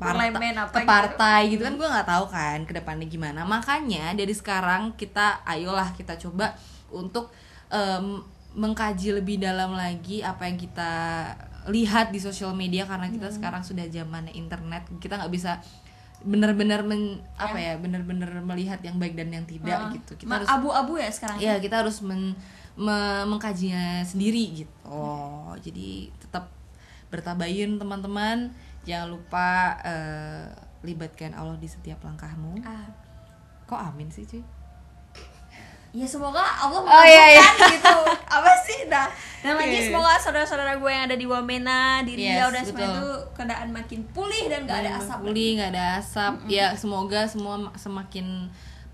partai, 0.01 0.27
Parlemen 0.27 0.55
apa 0.57 0.71
ke 0.71 0.79
gitu. 0.79 0.89
partai 0.89 1.39
gitu 1.47 1.61
kan 1.61 1.75
gue 1.75 1.87
nggak 1.87 2.07
tahu 2.07 2.25
kan 2.27 2.57
ke 2.63 2.73
depannya 2.73 3.05
gimana. 3.05 3.45
Makanya 3.45 4.11
dari 4.11 4.33
sekarang 4.33 4.91
kita 4.95 5.45
ayolah 5.45 5.93
kita 5.93 6.17
coba 6.17 6.57
untuk 6.89 7.29
em, 7.69 8.17
mengkaji 8.51 9.15
lebih 9.15 9.37
dalam 9.37 9.71
lagi 9.73 10.19
apa 10.21 10.43
yang 10.43 10.57
kita 10.57 10.91
lihat 11.67 12.09
di 12.09 12.17
sosial 12.17 12.51
media 12.51 12.83
karena 12.83 13.07
kita 13.07 13.29
Hmm. 13.29 13.37
sekarang 13.37 13.61
sudah 13.61 13.85
zamannya 13.87 14.33
internet 14.33 14.89
kita 14.97 15.15
nggak 15.15 15.29
bisa 15.29 15.61
benar-benar 16.19 16.81
men 16.81 17.17
apa 17.35 17.55
ya 17.55 17.73
benar-benar 17.75 18.29
melihat 18.43 18.77
yang 18.79 18.97
baik 18.97 19.13
dan 19.13 19.29
yang 19.31 19.45
tidak 19.45 19.73
Ah, 19.75 19.89
gitu 19.91 20.11
kita 20.15 20.33
harus 20.35 20.47
abu-abu 20.47 20.93
ya 20.95 21.09
sekarang. 21.09 21.37
ya 21.37 21.57
kita 21.57 21.81
harus 21.81 22.01
men, 22.01 22.33
me- 22.75 23.25
mengkajinya 23.25 24.01
sendiri 24.03 24.61
gitu 24.61 24.73
oh 24.83 25.53
jadi 25.57 26.13
tetap 26.17 26.49
bertabayun 27.07 27.75
teman-teman 27.75 28.53
jangan 28.81 29.07
lupa 29.09 29.47
eh, 29.81 30.45
libatkan 30.81 31.31
Allah 31.31 31.55
di 31.55 31.65
setiap 31.65 32.01
langkahmu. 32.01 32.61
Ah, 32.61 32.89
kok 33.63 33.77
amin 33.79 34.07
sih 34.07 34.23
cuy? 34.23 34.41
Ya 35.91 36.07
semoga 36.07 36.39
Allah 36.39 36.81
Oh, 36.81 37.03
iya, 37.03 37.35
iya. 37.35 37.43
mengabulkan 37.43 37.75
gitu. 37.75 37.97
Apa 38.31 38.51
sih? 38.63 38.79
Dah 38.87 39.11
dan 39.41 39.57
lagi 39.57 39.75
Iya. 39.75 39.85
semoga 39.89 40.15
saudara-saudara 40.15 40.77
gue 40.77 40.87
yang 40.87 41.03
ada 41.03 41.13
di 41.13 41.25
Wamena 41.25 41.99
di 41.99 42.15
Riau 42.15 42.47
Yes, 42.47 42.53
dan 42.53 42.63
semua 42.63 42.87
itu 42.87 43.05
keadaan 43.33 43.69
makin 43.71 43.99
pulih 44.07 44.43
dan 44.47 44.63
gak 44.63 44.79
ada 44.79 44.91
asap. 44.97 45.17
Pulih, 45.19 45.49
nggak 45.57 45.69
ada 45.71 45.85
asap. 45.97 46.33
Ya 46.47 46.71
semoga 46.73 47.25
semua 47.25 47.59
ma- 47.59 47.75
semakin 47.75 48.47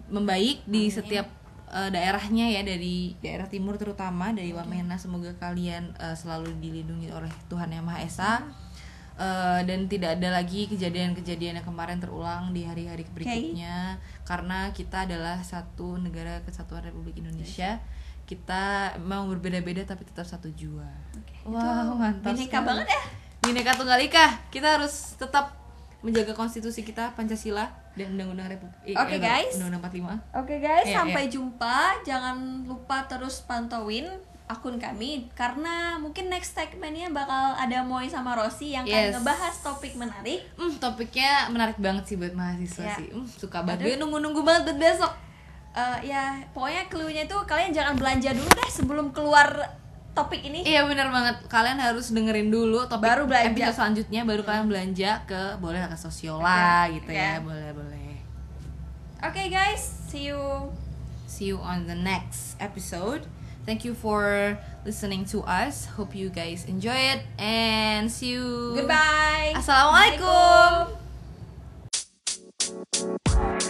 membaik 0.08 0.66
di 0.66 0.90
setiap 0.90 1.30
eh, 1.70 1.90
daerahnya 1.92 2.50
ya 2.50 2.64
dari 2.64 3.14
daerah 3.20 3.46
timur 3.46 3.78
terutama 3.78 4.34
dari 4.34 4.50
Wamena. 4.50 4.98
Semoga 4.98 5.30
kalian 5.38 5.94
eh, 5.94 6.16
selalu 6.16 6.50
dilindungi 6.58 7.14
oleh 7.14 7.30
Tuhan 7.46 7.70
yang 7.70 7.86
Maha 7.86 8.02
Esa 8.02 8.42
Eh, 9.18 9.62
dan 9.66 9.90
tidak 9.90 10.22
ada 10.22 10.30
lagi 10.30 10.70
kejadian-kejadian 10.70 11.58
yang 11.58 11.66
kemarin 11.66 11.98
terulang 11.98 12.54
di 12.54 12.62
hari-hari 12.70 13.02
berikutnya 13.10 13.98
karena 14.22 14.70
kita 14.78 15.10
adalah 15.10 15.42
satu 15.42 15.98
negara 15.98 16.46
kesatuan 16.46 16.86
Republik 16.86 17.18
Indonesia 17.18 17.82
kita 18.30 18.94
mau 19.02 19.26
berbeda-beda 19.26 19.90
tapi 19.90 20.06
tetap 20.06 20.30
satu 20.30 20.54
jua 20.54 20.86
wow 21.50 21.98
mantap 21.98 22.30
bineka 22.30 22.62
sekali. 22.62 22.68
banget 22.70 22.88
ya 22.94 23.02
Bineka 23.48 23.80
Tunggal 23.80 24.04
Ika. 24.04 24.52
Kita 24.52 24.76
harus 24.76 25.16
tetap 25.16 25.56
menjaga 26.04 26.36
konstitusi 26.36 26.84
kita 26.84 27.16
Pancasila 27.16 27.72
dan 27.98 28.14
Undang-Undang 28.14 28.54
Republik 28.54 28.94
eh, 28.94 28.96
Oke, 29.00 29.18
eh, 29.18 29.22
guys. 29.24 29.56
Undang-Undang 29.58 29.82
45. 30.36 30.38
Oke 30.44 30.56
guys, 30.62 30.86
Iya, 30.86 30.96
sampai 31.02 31.24
jumpa. 31.32 31.78
Jangan 32.06 32.38
lupa 32.68 33.08
terus 33.10 33.42
pantauin 33.48 34.06
akun 34.48 34.76
kami 34.78 35.28
karena 35.34 35.96
mungkin 35.98 36.28
next 36.28 36.52
segmentnya 36.52 37.12
bakal 37.12 37.52
ada 37.54 37.84
Moy 37.84 38.08
sama 38.08 38.32
Rossi 38.32 38.72
yang 38.72 38.84
Yes. 38.84 39.12
akan 39.12 39.20
ngebahas 39.20 39.56
topik 39.60 39.94
menarik. 39.94 40.40
Hmm, 40.56 40.72
topiknya 40.74 41.48
menarik 41.48 41.76
banget 41.78 42.04
sih 42.06 42.16
buat 42.16 42.32
mahasiswa 42.32 42.80
Ya. 42.82 42.96
sih. 42.96 43.12
Hmm, 43.12 43.28
suka 43.28 43.60
banget. 43.62 43.84
Gue 43.84 43.96
nunggu-nunggu 43.98 44.40
banget 44.42 44.72
buat 44.72 44.80
besok. 44.82 45.12
Eh, 45.74 46.10
ya 46.10 46.24
pokoknya 46.50 46.88
clue-nya 46.88 47.24
tuh 47.26 47.44
kalian 47.44 47.70
jangan 47.70 47.94
belanja 47.94 48.32
dulu 48.32 48.48
deh 48.48 48.72
sebelum 48.72 49.12
keluar 49.12 49.52
topik 50.12 50.42
ini. 50.42 50.64
Iya 50.64 50.88
benar 50.88 51.12
banget. 51.12 51.44
Kalian 51.46 51.78
harus 51.78 52.10
dengerin 52.10 52.48
dulu 52.48 52.88
topik 52.88 53.04
Baru 53.04 53.28
belanja. 53.28 53.52
episode 53.52 53.76
selanjutnya 53.76 54.24
baru 54.24 54.42
kalian 54.42 54.66
belanja 54.66 55.22
ke 55.24 55.60
boleh 55.60 55.84
ke 55.84 55.94
Sosiola 55.94 56.88
Oke, 56.88 56.98
gitu 56.98 57.12
oke. 57.12 57.20
ya. 57.20 57.38
Boleh, 57.38 57.70
boleh. 57.76 58.10
Oke 59.20 59.44
guys, 59.48 59.84
see 60.08 60.32
you. 60.32 60.72
See 61.28 61.52
you 61.52 61.60
on 61.60 61.84
the 61.84 61.94
next 61.94 62.56
episode. 62.58 63.28
Thank 63.68 63.84
you 63.84 63.94
for 63.94 64.58
listening 64.86 65.26
to 65.36 65.44
us. 65.44 65.92
Hope 66.00 66.16
you 66.16 66.32
guys 66.32 66.64
enjoy 66.72 66.96
it 66.96 67.28
and 67.36 68.08
see 68.08 68.32
you. 68.32 68.72
Goodbye. 68.80 69.52
Assalamualaikum. 69.60 70.96
Assalamualaikum. 72.88 73.68